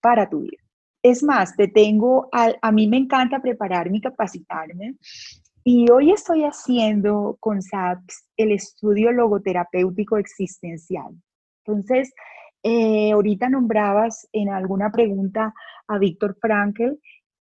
para 0.00 0.30
tu 0.30 0.40
vida. 0.40 0.67
Es 1.02 1.22
más, 1.22 1.56
te 1.56 1.68
tengo, 1.68 2.28
a, 2.32 2.72
mí 2.72 2.88
me 2.88 2.96
encanta 2.96 3.40
prepararme 3.40 3.98
y 3.98 4.00
capacitarme. 4.00 4.96
Y 5.64 5.90
hoy 5.90 6.12
estoy 6.12 6.44
haciendo 6.44 7.36
con 7.40 7.62
SAPS 7.62 8.28
el 8.36 8.52
estudio 8.52 9.12
logoterapéutico 9.12 10.16
existencial. 10.16 11.14
Entonces, 11.64 12.12
eh, 12.62 13.12
ahorita 13.12 13.48
nombrabas 13.48 14.26
en 14.32 14.48
alguna 14.48 14.90
pregunta 14.90 15.52
a 15.86 15.98
Víctor 15.98 16.36
Frankl 16.40 16.98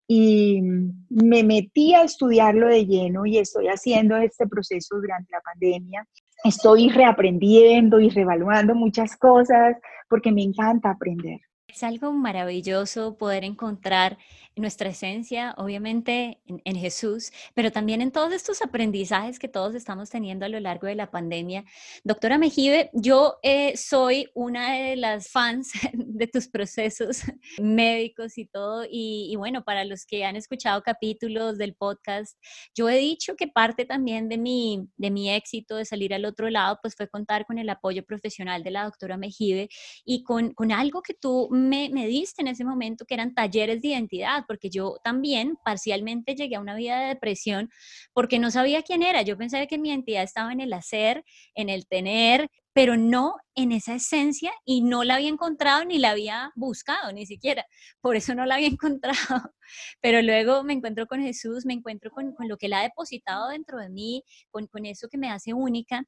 y 0.09 0.61
me 1.09 1.43
metí 1.43 1.95
a 1.95 2.03
estudiarlo 2.03 2.69
de 2.69 2.85
lleno 2.85 3.27
y 3.27 3.39
estoy 3.39 3.69
haciendo 3.69 4.17
este 4.17 4.47
proceso 4.47 4.97
durante 4.97 5.33
la 5.33 5.41
pandemia. 5.41 6.07
Estoy 6.45 6.91
reaprendiendo 6.91 7.99
y 7.99 8.11
revaluando 8.11 8.75
muchas 8.75 9.17
cosas 9.17 9.77
porque 10.09 10.31
me 10.31 10.43
encanta 10.43 10.91
aprender. 10.91 11.41
Es 11.69 11.83
algo 11.83 12.13
maravilloso 12.13 13.19
poder 13.19 13.45
encontrar 13.45 14.19
nuestra 14.57 14.89
esencia, 14.89 15.55
obviamente 15.59 16.41
en, 16.47 16.77
Jesús, 16.77 17.31
pero 17.55 17.71
también 17.71 18.01
en 18.01 18.11
todos 18.11 18.33
estos 18.33 18.63
aprendizajes 18.63 19.39
que 19.39 19.49
todos 19.49 19.75
estamos 19.75 20.09
teniendo 20.09 20.47
a 20.47 20.49
lo 20.49 20.59
largo 20.61 20.87
de 20.87 20.95
la 20.95 21.11
pandemia. 21.11 21.65
Doctora 22.05 22.39
Mejibe, 22.39 22.91
yo 22.95 23.37
eh, 23.43 23.77
soy 23.77 24.31
una 24.35 24.73
de 24.73 24.97
las 24.97 25.29
fans 25.29 25.73
de 25.93 26.27
tus 26.27 26.49
procesos 26.49 27.21
médicos 27.61 28.39
y 28.39 28.47
todo, 28.47 28.85
y, 28.85 29.29
y, 29.31 29.37
bueno, 29.37 29.63
para 29.63 29.85
los 29.85 30.07
que 30.07 30.25
han 30.25 30.37
escuchado 30.37 30.83
capítulos 30.83 31.59
del 31.59 31.75
podcast, 31.75 32.39
yo 32.75 32.89
he 32.89 32.97
dicho 32.97 33.37
que 33.37 33.49
parte 33.49 33.85
también 33.85 34.31
de 34.31 34.39
mi, 34.39 34.89
de 34.97 35.11
mi 35.11 35.31
éxito 35.31 35.77
de 35.77 35.85
salir 35.85 36.15
al 36.15 36.25
otro 36.25 36.49
lado, 36.49 36.79
pues 36.81 36.95
fue 36.95 37.09
contar 37.09 37.45
con 37.45 37.59
el 37.59 37.69
apoyo 37.69 38.05
profesional 38.07 38.63
de 38.63 38.71
la 38.71 38.85
doctora 38.85 39.19
Mejibe 39.19 39.69
y 40.05 40.23
con, 40.23 40.55
con 40.55 40.73
algo 40.73 41.03
que 41.03 41.13
tú 41.13 41.51
me, 41.57 41.89
me 41.91 42.07
diste 42.07 42.43
en 42.43 42.49
ese 42.49 42.65
momento, 42.65 43.05
que 43.07 43.15
eran 43.15 43.35
talleres 43.35 43.83
de 43.83 43.89
identidad 43.89 44.45
porque 44.47 44.71
yo 44.71 44.99
también 45.03 45.57
parcialmente 45.65 46.35
llegué 46.35 46.57
a 46.57 46.61
una 46.61 46.75
vida 46.75 47.01
de 47.01 47.09
depresión 47.09 47.71
porque 48.13 48.39
no 48.39 48.51
sabía 48.51 48.83
quién 48.83 49.03
era. 49.03 49.23
Yo 49.23 49.37
pensaba 49.37 49.67
que 49.67 49.79
mi 49.79 49.89
identidad 49.89 50.23
estaba 50.23 50.53
en 50.53 50.61
el 50.61 50.73
hacer, 50.73 51.25
en 51.55 51.69
el 51.69 51.87
tener, 51.87 52.49
pero 52.73 52.97
no 52.97 53.37
en 53.55 53.73
esa 53.73 53.95
esencia 53.95 54.53
y 54.65 54.83
no 54.83 55.03
la 55.03 55.15
había 55.15 55.31
encontrado 55.31 55.85
ni 55.87 55.99
la 55.99 56.11
había 56.11 56.53
buscado 56.57 57.11
ni 57.13 57.25
siquiera. 57.25 57.65
Por 58.03 58.17
eso 58.17 58.35
no 58.35 58.45
la 58.45 58.57
había 58.57 58.69
encontrado. 58.79 59.55
Pero 60.01 60.23
luego 60.23 60.63
me 60.63 60.75
encuentro 60.75 61.07
con 61.07 61.23
Jesús, 61.23 61.65
me 61.65 61.73
encuentro 61.73 62.11
con, 62.11 62.35
con 62.35 62.49
lo 62.49 62.59
que 62.59 62.67
Él 62.67 62.75
ha 62.75 62.83
depositado 62.83 63.49
dentro 63.49 63.79
de 63.79 63.89
mí, 63.89 64.23
con, 64.51 64.67
con 64.67 64.85
eso 64.87 65.09
que 65.09 65.19
me 65.19 65.31
hace 65.31 65.55
única 65.55 66.05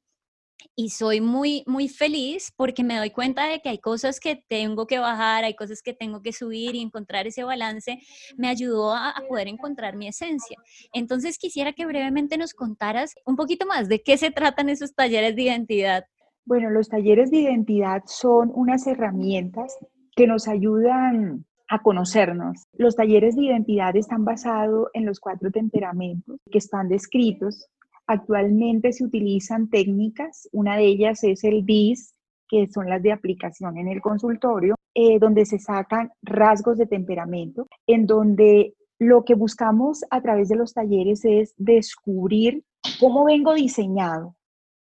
y 0.75 0.89
soy 0.89 1.21
muy, 1.21 1.63
muy 1.67 1.87
feliz 1.87 2.53
porque 2.55 2.83
me 2.83 2.97
doy 2.97 3.11
cuenta 3.11 3.47
de 3.47 3.59
que 3.59 3.69
hay 3.69 3.79
cosas 3.79 4.19
que 4.19 4.43
tengo 4.47 4.87
que 4.87 4.99
bajar, 4.99 5.43
hay 5.43 5.55
cosas 5.55 5.81
que 5.81 5.93
tengo 5.93 6.21
que 6.21 6.33
subir 6.33 6.75
y 6.75 6.81
encontrar 6.81 7.27
ese 7.27 7.43
balance 7.43 7.99
me 8.37 8.47
ayudó 8.47 8.93
a, 8.93 9.13
poder 9.27 9.47
encontrar 9.47 9.95
mi 9.95 10.07
esencia. 10.07 10.57
Entonces 10.93 11.37
quisiera 11.37 11.73
que 11.73 11.85
brevemente 11.85 12.37
nos 12.37 12.53
contaras 12.53 13.13
un 13.25 13.35
poquito 13.35 13.65
más 13.65 13.89
de 13.89 14.01
qué 14.01 14.17
se 14.17 14.31
tratan 14.31 14.69
esos 14.69 14.95
talleres 14.95 15.35
de 15.35 15.43
identidad. 15.43 16.05
Bueno, 16.45 16.69
los 16.69 16.89
talleres 16.89 17.29
de 17.29 17.37
identidad 17.37 18.03
son 18.05 18.51
unas 18.53 18.87
herramientas 18.87 19.77
que 20.15 20.27
nos 20.27 20.47
ayudan 20.47 21.45
a 21.69 21.81
conocernos. 21.81 22.65
Los 22.73 22.95
talleres 22.95 23.35
de 23.35 23.43
identidad 23.43 23.95
están 23.95 24.25
basados 24.25 24.87
en 24.93 25.05
los 25.05 25.19
cuatro 25.19 25.51
temperamentos 25.51 26.39
que 26.51 26.57
están 26.57 26.89
descritos. 26.89 27.67
Actualmente 28.11 28.91
se 28.91 29.03
utilizan 29.03 29.69
técnicas, 29.69 30.49
una 30.51 30.77
de 30.77 30.85
ellas 30.85 31.23
es 31.23 31.43
el 31.43 31.63
DIS, 31.63 32.15
que 32.47 32.65
son 32.65 32.89
las 32.89 33.03
de 33.03 33.11
aplicación 33.11 33.77
en 33.77 33.87
el 33.87 34.01
consultorio, 34.01 34.73
eh, 34.95 35.19
donde 35.19 35.45
se 35.45 35.59
sacan 35.59 36.11
rasgos 36.23 36.79
de 36.79 36.87
temperamento, 36.87 37.67
en 37.85 38.07
donde 38.07 38.73
lo 38.97 39.23
que 39.25 39.35
buscamos 39.35 40.03
a 40.09 40.23
través 40.23 40.49
de 40.49 40.55
los 40.55 40.73
talleres 40.73 41.23
es 41.23 41.53
descubrir 41.57 42.63
cómo 42.99 43.25
vengo 43.25 43.53
diseñado, 43.53 44.35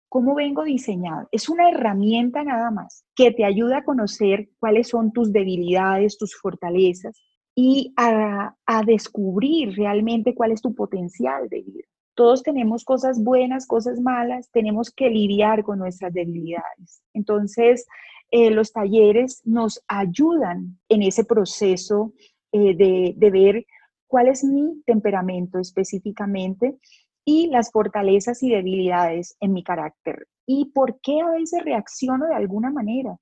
cómo 0.09 0.35
vengo 0.35 0.63
diseñado. 0.63 1.27
Es 1.31 1.49
una 1.49 1.71
herramienta 1.71 2.43
nada 2.43 2.69
más 2.69 3.03
que 3.15 3.31
te 3.31 3.45
ayuda 3.45 3.79
a 3.79 3.83
conocer 3.83 4.49
cuáles 4.59 4.89
son 4.89 5.11
tus 5.11 5.33
debilidades, 5.33 6.19
tus 6.19 6.35
fortalezas 6.35 7.19
y 7.55 7.95
a, 7.97 8.55
a 8.67 8.83
descubrir 8.83 9.75
realmente 9.75 10.35
cuál 10.35 10.51
es 10.51 10.61
tu 10.61 10.75
potencial 10.75 11.49
de 11.49 11.63
vida. 11.63 11.86
Todos 12.17 12.41
tenemos 12.41 12.83
cosas 12.83 13.23
buenas, 13.23 13.67
cosas 13.67 13.99
malas, 13.99 14.49
tenemos 14.49 14.89
que 14.89 15.07
lidiar 15.07 15.63
con 15.63 15.77
nuestras 15.77 16.11
debilidades. 16.11 17.03
Entonces, 17.13 17.85
eh, 18.31 18.49
los 18.49 18.73
talleres 18.73 19.43
nos 19.45 19.83
ayudan 19.87 20.79
en 20.89 21.03
ese 21.03 21.25
proceso 21.25 22.13
eh, 22.51 22.75
de, 22.75 23.13
de 23.15 23.29
ver 23.29 23.65
cuál 24.07 24.29
es 24.29 24.43
mi 24.43 24.81
temperamento 24.87 25.59
específicamente 25.59 26.79
y 27.23 27.51
las 27.51 27.71
fortalezas 27.71 28.41
y 28.41 28.49
debilidades 28.49 29.37
en 29.39 29.53
mi 29.53 29.63
carácter 29.63 30.27
y 30.47 30.71
por 30.73 30.99
qué 31.01 31.19
a 31.21 31.29
veces 31.29 31.63
reacciono 31.63 32.25
de 32.25 32.33
alguna 32.33 32.71
manera 32.71 33.19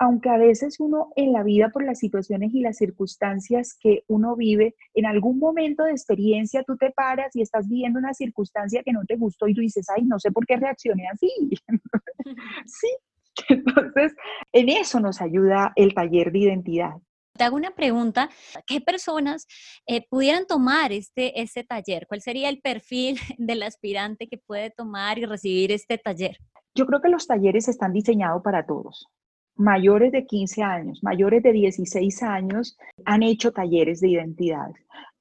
aunque 0.00 0.30
a 0.30 0.38
veces 0.38 0.80
uno 0.80 1.12
en 1.14 1.32
la 1.32 1.42
vida 1.42 1.68
por 1.68 1.84
las 1.84 1.98
situaciones 1.98 2.54
y 2.54 2.62
las 2.62 2.78
circunstancias 2.78 3.76
que 3.78 4.02
uno 4.08 4.34
vive, 4.34 4.74
en 4.94 5.04
algún 5.04 5.38
momento 5.38 5.84
de 5.84 5.90
experiencia 5.90 6.64
tú 6.64 6.78
te 6.78 6.90
paras 6.90 7.36
y 7.36 7.42
estás 7.42 7.68
viviendo 7.68 7.98
una 7.98 8.14
circunstancia 8.14 8.82
que 8.82 8.94
no 8.94 9.04
te 9.04 9.16
gustó 9.16 9.46
y 9.46 9.54
tú 9.54 9.60
dices, 9.60 9.86
ay, 9.94 10.04
no 10.04 10.18
sé 10.18 10.32
por 10.32 10.46
qué 10.46 10.56
reaccioné 10.56 11.06
así. 11.12 11.30
sí, 12.64 12.88
entonces 13.50 14.14
en 14.52 14.70
eso 14.70 15.00
nos 15.00 15.20
ayuda 15.20 15.72
el 15.76 15.92
taller 15.92 16.32
de 16.32 16.38
identidad. 16.38 16.94
Te 17.36 17.44
hago 17.44 17.56
una 17.56 17.72
pregunta, 17.72 18.30
¿qué 18.66 18.80
personas 18.80 19.46
eh, 19.86 20.06
pudieran 20.08 20.46
tomar 20.46 20.92
este, 20.92 21.42
este 21.42 21.62
taller? 21.62 22.06
¿Cuál 22.06 22.22
sería 22.22 22.48
el 22.48 22.62
perfil 22.62 23.18
del 23.38 23.62
aspirante 23.62 24.28
que 24.28 24.38
puede 24.38 24.70
tomar 24.70 25.18
y 25.18 25.26
recibir 25.26 25.72
este 25.72 25.98
taller? 25.98 26.38
Yo 26.74 26.86
creo 26.86 27.02
que 27.02 27.10
los 27.10 27.26
talleres 27.26 27.68
están 27.68 27.92
diseñados 27.92 28.42
para 28.42 28.64
todos 28.64 29.06
mayores 29.60 30.10
de 30.10 30.26
15 30.26 30.62
años, 30.62 31.02
mayores 31.02 31.42
de 31.42 31.52
16 31.52 32.22
años, 32.22 32.78
han 33.04 33.22
hecho 33.22 33.52
talleres 33.52 34.00
de 34.00 34.08
identidad. 34.08 34.70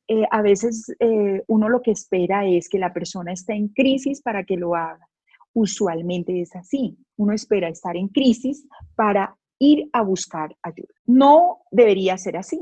Eh, 0.07 0.23
a 0.31 0.41
veces 0.41 0.95
eh, 0.99 1.43
uno 1.47 1.69
lo 1.69 1.81
que 1.81 1.91
espera 1.91 2.47
es 2.47 2.69
que 2.69 2.79
la 2.79 2.93
persona 2.93 3.33
esté 3.33 3.53
en 3.53 3.67
crisis 3.67 4.21
para 4.21 4.43
que 4.45 4.55
lo 4.55 4.75
haga. 4.75 5.05
Usualmente 5.53 6.41
es 6.41 6.55
así. 6.55 6.97
Uno 7.17 7.33
espera 7.33 7.67
estar 7.67 7.97
en 7.97 8.07
crisis 8.07 8.65
para 8.95 9.35
ir 9.59 9.89
a 9.91 10.01
buscar 10.01 10.55
ayuda. 10.63 10.93
No 11.05 11.59
debería 11.69 12.17
ser 12.17 12.37
así, 12.37 12.59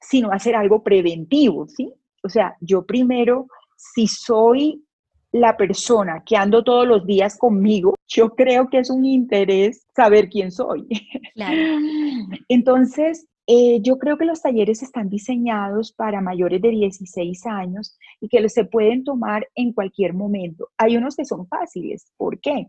sino 0.00 0.32
hacer 0.32 0.56
algo 0.56 0.82
preventivo, 0.82 1.68
¿sí? 1.68 1.92
O 2.24 2.28
sea, 2.28 2.56
yo 2.60 2.84
primero, 2.84 3.46
si 3.76 4.08
soy 4.08 4.84
la 5.32 5.56
persona 5.56 6.22
que 6.24 6.36
ando 6.36 6.64
todos 6.64 6.86
los 6.86 7.06
días 7.06 7.36
conmigo, 7.36 7.94
yo 8.08 8.30
creo 8.30 8.68
que 8.68 8.78
es 8.78 8.90
un 8.90 9.04
interés 9.04 9.86
saber 9.94 10.28
quién 10.28 10.50
soy. 10.50 10.86
Entonces, 12.48 13.26
eh, 13.48 13.80
yo 13.80 13.98
creo 13.98 14.18
que 14.18 14.24
los 14.24 14.42
talleres 14.42 14.82
están 14.82 15.08
diseñados 15.08 15.92
para 15.92 16.20
mayores 16.20 16.60
de 16.60 16.70
16 16.70 17.46
años 17.46 17.96
y 18.20 18.28
que 18.28 18.48
se 18.48 18.64
pueden 18.64 19.04
tomar 19.04 19.46
en 19.54 19.72
cualquier 19.72 20.14
momento. 20.14 20.68
Hay 20.76 20.96
unos 20.96 21.14
que 21.14 21.24
son 21.24 21.46
fáciles. 21.46 22.10
¿Por 22.16 22.40
qué? 22.40 22.66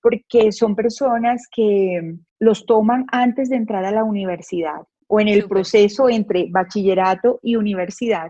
Porque 0.00 0.52
son 0.52 0.76
personas 0.76 1.48
que 1.50 2.14
los 2.38 2.64
toman 2.64 3.06
antes 3.10 3.50
de 3.50 3.56
entrar 3.56 3.84
a 3.84 3.90
la 3.90 4.04
universidad 4.04 4.82
o 5.08 5.18
en 5.18 5.26
el 5.26 5.48
proceso 5.48 6.08
entre 6.08 6.46
bachillerato 6.48 7.40
y 7.42 7.56
universidad. 7.56 8.28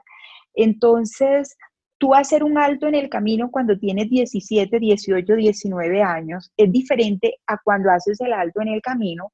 Entonces, 0.54 1.56
tú 2.00 2.14
hacer 2.14 2.42
un 2.42 2.56
alto 2.56 2.88
en 2.88 2.94
el 2.94 3.10
camino 3.10 3.50
cuando 3.50 3.78
tienes 3.78 4.08
17, 4.08 4.80
18, 4.80 5.36
19 5.36 6.02
años 6.02 6.50
es 6.56 6.72
diferente 6.72 7.36
a 7.46 7.58
cuando 7.62 7.90
haces 7.90 8.18
el 8.22 8.32
alto 8.32 8.62
en 8.62 8.68
el 8.68 8.80
camino 8.80 9.30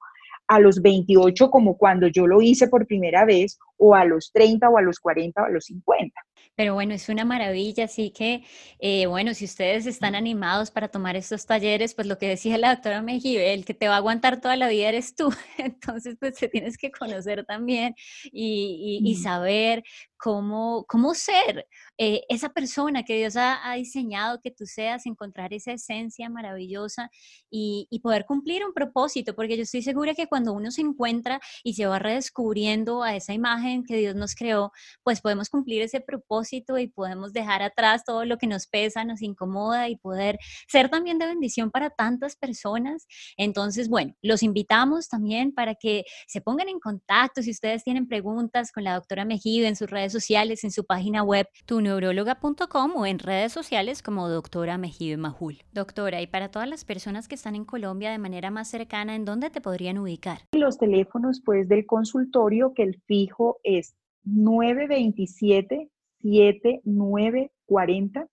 a 0.49 0.59
los 0.59 0.83
28 0.83 1.49
como 1.51 1.79
cuando 1.79 2.09
yo 2.09 2.27
lo 2.27 2.43
hice 2.43 2.67
por 2.67 2.87
primera 2.87 3.25
vez 3.25 3.59
o 3.77 3.95
a 3.95 4.05
los 4.05 4.33
30 4.33 4.69
o 4.69 4.79
a 4.79 4.83
los 4.83 4.99
40 4.99 5.43
o 5.43 5.45
a 5.45 5.49
los 5.49 5.65
50. 5.67 6.21
Pero 6.57 6.75
bueno, 6.75 6.95
es 6.95 7.09
una 7.09 7.25
maravilla, 7.25 7.85
así 7.85 8.11
que 8.11 8.43
eh, 8.79 9.07
bueno, 9.07 9.35
si 9.35 9.45
ustedes 9.45 9.87
están 9.87 10.15
animados 10.15 10.71
para 10.71 10.89
tomar 10.89 11.15
estos 11.15 11.47
talleres, 11.47 11.95
pues 11.95 12.07
lo 12.07 12.19
que 12.19 12.29
decía 12.29 12.59
la 12.59 12.75
doctora 12.75 13.03
Mejibe, 13.03 13.53
el 13.53 13.65
que 13.65 13.75
te 13.75 13.89
va 13.89 13.95
a 13.95 13.99
aguantar 13.99 14.41
toda 14.41 14.57
la 14.57 14.69
vida 14.69 14.89
eres 14.89 15.15
tú, 15.15 15.33
entonces 15.59 16.17
pues 16.19 16.35
te 16.35 16.49
tienes 16.49 16.79
que 16.79 16.91
conocer 16.91 17.45
también 17.45 17.95
y, 18.25 19.01
y, 19.03 19.11
y 19.11 19.17
saber 19.17 19.85
cómo, 20.17 20.85
cómo 20.89 21.15
ser 21.15 21.67
eh, 21.99 22.23
esa 22.29 22.51
persona 22.51 23.05
que 23.05 23.17
Dios 23.17 23.37
ha, 23.37 23.75
diseñado 23.77 24.41
que 24.41 24.51
tú 24.51 24.67
seas, 24.67 25.07
encontrar 25.07 25.53
esa 25.55 25.73
esencia 25.73 26.29
maravillosa 26.29 27.11
y, 27.51 27.89
poder 28.03 28.25
cumplir 28.27 28.65
un 28.65 28.73
propósito, 28.73 29.35
porque 29.35 29.57
yo 29.57 29.65
estoy 29.65 29.83
segura 29.83 30.15
que 30.15 30.29
cuando 30.29 30.53
uno 30.53 30.71
se 30.71 30.81
encuentra 30.81 31.41
y 31.65 31.75
se 31.75 31.87
va 31.87 31.99
redescubriendo 31.99 33.03
a 33.03 33.17
esa 33.17 33.33
imagen 33.33 33.85
que 33.85 33.97
Dios 33.97 34.15
nos 34.15 34.37
creó, 34.37 34.71
pues 35.03 35.21
podemos 35.21 35.49
cumplir 35.49 35.83
ese 35.83 36.01
propósito 36.01 36.79
y 36.79 36.87
podemos 36.87 37.33
dejar 37.33 37.63
atrás 37.63 38.05
todo 38.05 38.25
lo 38.25 38.39
que 38.39 38.47
nos 38.47 38.69
pesa, 38.69 39.05
nos 39.05 39.23
incomoda 39.23 39.89
y 39.89 39.97
poder 39.97 40.39
ser 40.69 40.89
también 40.89 41.19
de 41.19 41.27
bendición 41.27 41.73
para 41.73 41.91
tantas 41.91 42.37
personas. 42.37 43.07
Entonces, 43.37 43.89
bueno, 43.89 44.15
los 44.23 44.45
invitamos 44.45 45.09
también 45.09 45.53
para 45.53 45.75
que 45.75 46.05
se 46.29 46.41
pongan 46.41 46.69
en 46.69 46.79
contacto 46.79 47.43
si 47.43 47.51
ustedes 47.51 47.83
tienen 47.83 48.07
preguntas 48.07 48.71
con 48.71 48.85
la 48.85 48.95
doctora 48.95 49.25
Mejido 49.25 49.67
en 49.67 49.75
sus 49.75 49.91
redes 49.91 50.13
sociales, 50.13 50.63
en 50.63 50.71
su 50.71 50.85
página 50.85 51.25
web 51.25 51.49
tuneuróloga.com 51.87 52.97
o 52.97 53.07
en 53.07 53.21
redes 53.21 53.53
sociales 53.53 54.03
como 54.03 54.29
doctora 54.29 54.77
Mejido 54.77 55.19
Majul. 55.19 55.59
Doctora, 55.73 56.21
y 56.21 56.27
para 56.27 56.51
todas 56.51 56.69
las 56.69 56.85
personas 56.85 57.29
que 57.29 57.37
están 57.37 57.55
en 57.55 57.65
Colombia 57.65 58.11
de 58.11 58.19
manera 58.19 58.51
más 58.51 58.69
cercana, 58.69 59.15
¿en 59.15 59.25
dónde 59.25 59.51
te 59.51 59.61
podrían 59.61 59.99
ubicar? 59.99 60.41
Los 60.51 60.79
teléfonos 60.79 61.41
pues 61.45 61.69
del 61.69 61.87
consultorio, 61.87 62.75
que 62.75 62.83
el 62.83 63.01
fijo 63.07 63.61
es 63.63 63.95
927 64.25 65.89
7940 66.23 68.27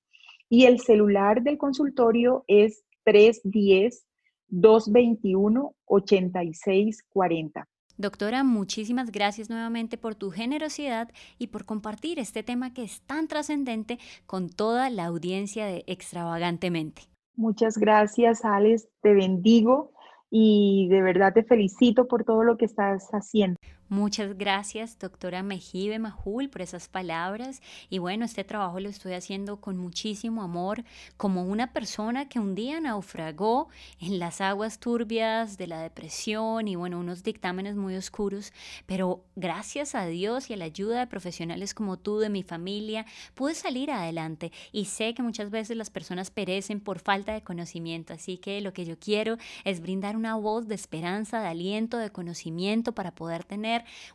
y 0.49 0.65
el 0.65 0.79
celular 0.79 1.43
del 1.43 1.59
consultorio 1.59 2.45
es 2.47 2.83
310 3.03 4.03
221 4.47 5.75
8640. 5.85 7.67
Doctora, 7.97 8.43
muchísimas 8.43 9.11
gracias 9.11 9.49
nuevamente 9.49 9.97
por 9.97 10.15
tu 10.15 10.31
generosidad 10.31 11.09
y 11.37 11.47
por 11.47 11.65
compartir 11.65 12.17
este 12.17 12.41
tema 12.41 12.73
que 12.73 12.83
es 12.83 13.01
tan 13.01 13.27
trascendente 13.27 13.99
con 14.25 14.49
toda 14.49 14.89
la 14.89 15.05
audiencia 15.05 15.65
de 15.67 15.83
Extravagantemente. 15.85 17.03
Muchas 17.35 17.77
gracias, 17.77 18.45
Alex. 18.45 18.87
Te 19.01 19.13
bendigo 19.13 19.91
y 20.29 20.87
de 20.89 21.03
verdad 21.03 21.33
te 21.33 21.43
felicito 21.43 22.07
por 22.07 22.23
todo 22.23 22.43
lo 22.43 22.57
que 22.57 22.65
estás 22.65 23.09
haciendo. 23.11 23.57
Muchas 23.93 24.35
gracias, 24.39 24.97
doctora 24.97 25.43
Mejibe 25.43 25.99
Majul, 25.99 26.49
por 26.49 26.63
esas 26.63 26.87
palabras. 26.87 27.61
Y 27.91 27.99
bueno, 27.99 28.25
este 28.25 28.43
trabajo 28.43 28.79
lo 28.79 28.89
estoy 28.89 29.13
haciendo 29.13 29.61
con 29.61 29.77
muchísimo 29.77 30.41
amor, 30.41 30.83
como 31.15 31.43
una 31.43 31.73
persona 31.73 32.27
que 32.27 32.39
un 32.39 32.55
día 32.55 32.79
naufragó 32.79 33.69
en 33.99 34.17
las 34.17 34.41
aguas 34.41 34.79
turbias 34.79 35.59
de 35.59 35.67
la 35.67 35.79
depresión 35.79 36.67
y 36.67 36.75
bueno, 36.75 36.97
unos 36.99 37.21
dictámenes 37.21 37.75
muy 37.75 37.95
oscuros, 37.95 38.51
pero 38.87 39.25
gracias 39.35 39.93
a 39.93 40.07
Dios 40.07 40.49
y 40.49 40.55
a 40.55 40.57
la 40.57 40.65
ayuda 40.65 40.97
de 40.97 41.05
profesionales 41.05 41.75
como 41.75 41.97
tú, 41.97 42.17
de 42.17 42.31
mi 42.31 42.41
familia, 42.41 43.05
pude 43.35 43.53
salir 43.53 43.91
adelante. 43.91 44.51
Y 44.71 44.85
sé 44.85 45.13
que 45.13 45.21
muchas 45.21 45.51
veces 45.51 45.77
las 45.77 45.91
personas 45.91 46.31
perecen 46.31 46.79
por 46.79 46.97
falta 46.97 47.33
de 47.33 47.43
conocimiento, 47.43 48.13
así 48.13 48.39
que 48.39 48.59
lo 48.59 48.73
que 48.73 48.85
yo 48.85 48.97
quiero 48.97 49.37
es 49.65 49.81
brindar 49.81 50.17
una 50.17 50.33
voz 50.33 50.67
de 50.67 50.73
esperanza, 50.73 51.41
de 51.41 51.49
aliento, 51.49 51.99
de 51.99 52.09
conocimiento 52.09 52.95
para 52.95 53.13
poder 53.13 53.45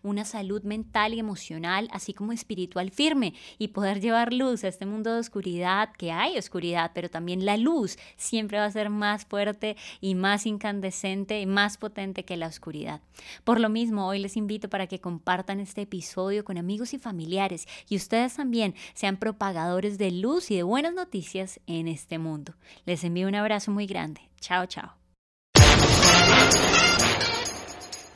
una 0.03 0.25
salud 0.25 0.63
mental 0.63 1.15
y 1.15 1.19
emocional, 1.19 1.89
así 1.93 2.15
como 2.15 2.33
espiritual 2.33 2.91
firme 2.91 3.35
y 3.59 3.69
poder 3.69 4.01
llevar 4.01 4.33
luz 4.33 4.65
a 4.65 4.69
este 4.69 4.87
mundo 4.87 5.13
de 5.13 5.21
oscuridad, 5.21 5.93
que 5.93 6.13
hay 6.13 6.39
oscuridad, 6.39 6.93
pero 6.95 7.09
también 7.09 7.45
la 7.45 7.57
luz 7.57 7.99
siempre 8.17 8.59
va 8.59 8.65
a 8.65 8.71
ser 8.71 8.91
más 8.91 9.25
fuerte 9.25 9.77
y 10.01 10.15
más 10.15 10.47
incandescente 10.47 11.41
y 11.41 11.47
más 11.47 11.77
potente 11.77 12.25
que 12.25 12.37
la 12.37 12.47
oscuridad. 12.47 13.01
Por 13.45 13.61
lo 13.61 13.69
mismo, 13.69 14.07
hoy 14.07 14.19
les 14.19 14.37
invito 14.37 14.69
para 14.69 14.87
que 14.87 15.01
compartan 15.01 15.61
este 15.61 15.83
episodio 15.83 16.45
con 16.45 16.59
amigos 16.59 16.95
y 16.95 16.99
familiares 16.99 17.67
y 17.89 17.97
ustedes 17.97 18.35
también 18.35 18.75
sean 18.95 19.17
propagadores 19.17 19.99
de 19.99 20.11
luz 20.11 20.51
y 20.51 20.57
de 20.57 20.63
buenas 20.63 20.95
noticias 20.95 21.61
en 21.67 21.89
este 21.89 22.19
mundo. 22.19 22.55
Les 22.85 23.05
envío 23.05 23.29
un 23.29 23.35
abrazo 23.35 23.71
muy 23.71 23.87
grande. 23.87 24.21
Chao, 24.41 24.67
chao. 24.67 24.93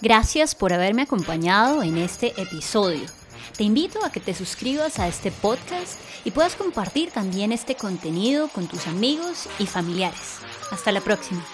Gracias 0.02 0.56
por 0.56 0.72
haberme 0.72 1.02
acompañado 1.02 1.84
en 1.84 1.96
este 1.96 2.32
episodio. 2.36 3.06
Te 3.56 3.62
invito 3.62 4.04
a 4.04 4.10
que 4.10 4.18
te 4.18 4.34
suscribas 4.34 4.98
a 4.98 5.06
este 5.06 5.30
podcast 5.30 5.96
y 6.24 6.32
puedas 6.32 6.56
compartir 6.56 7.12
también 7.12 7.52
este 7.52 7.76
contenido 7.76 8.48
con 8.48 8.66
tus 8.66 8.88
amigos 8.88 9.48
y 9.60 9.66
familiares. 9.66 10.40
Hasta 10.72 10.90
la 10.90 11.02
próxima. 11.02 11.44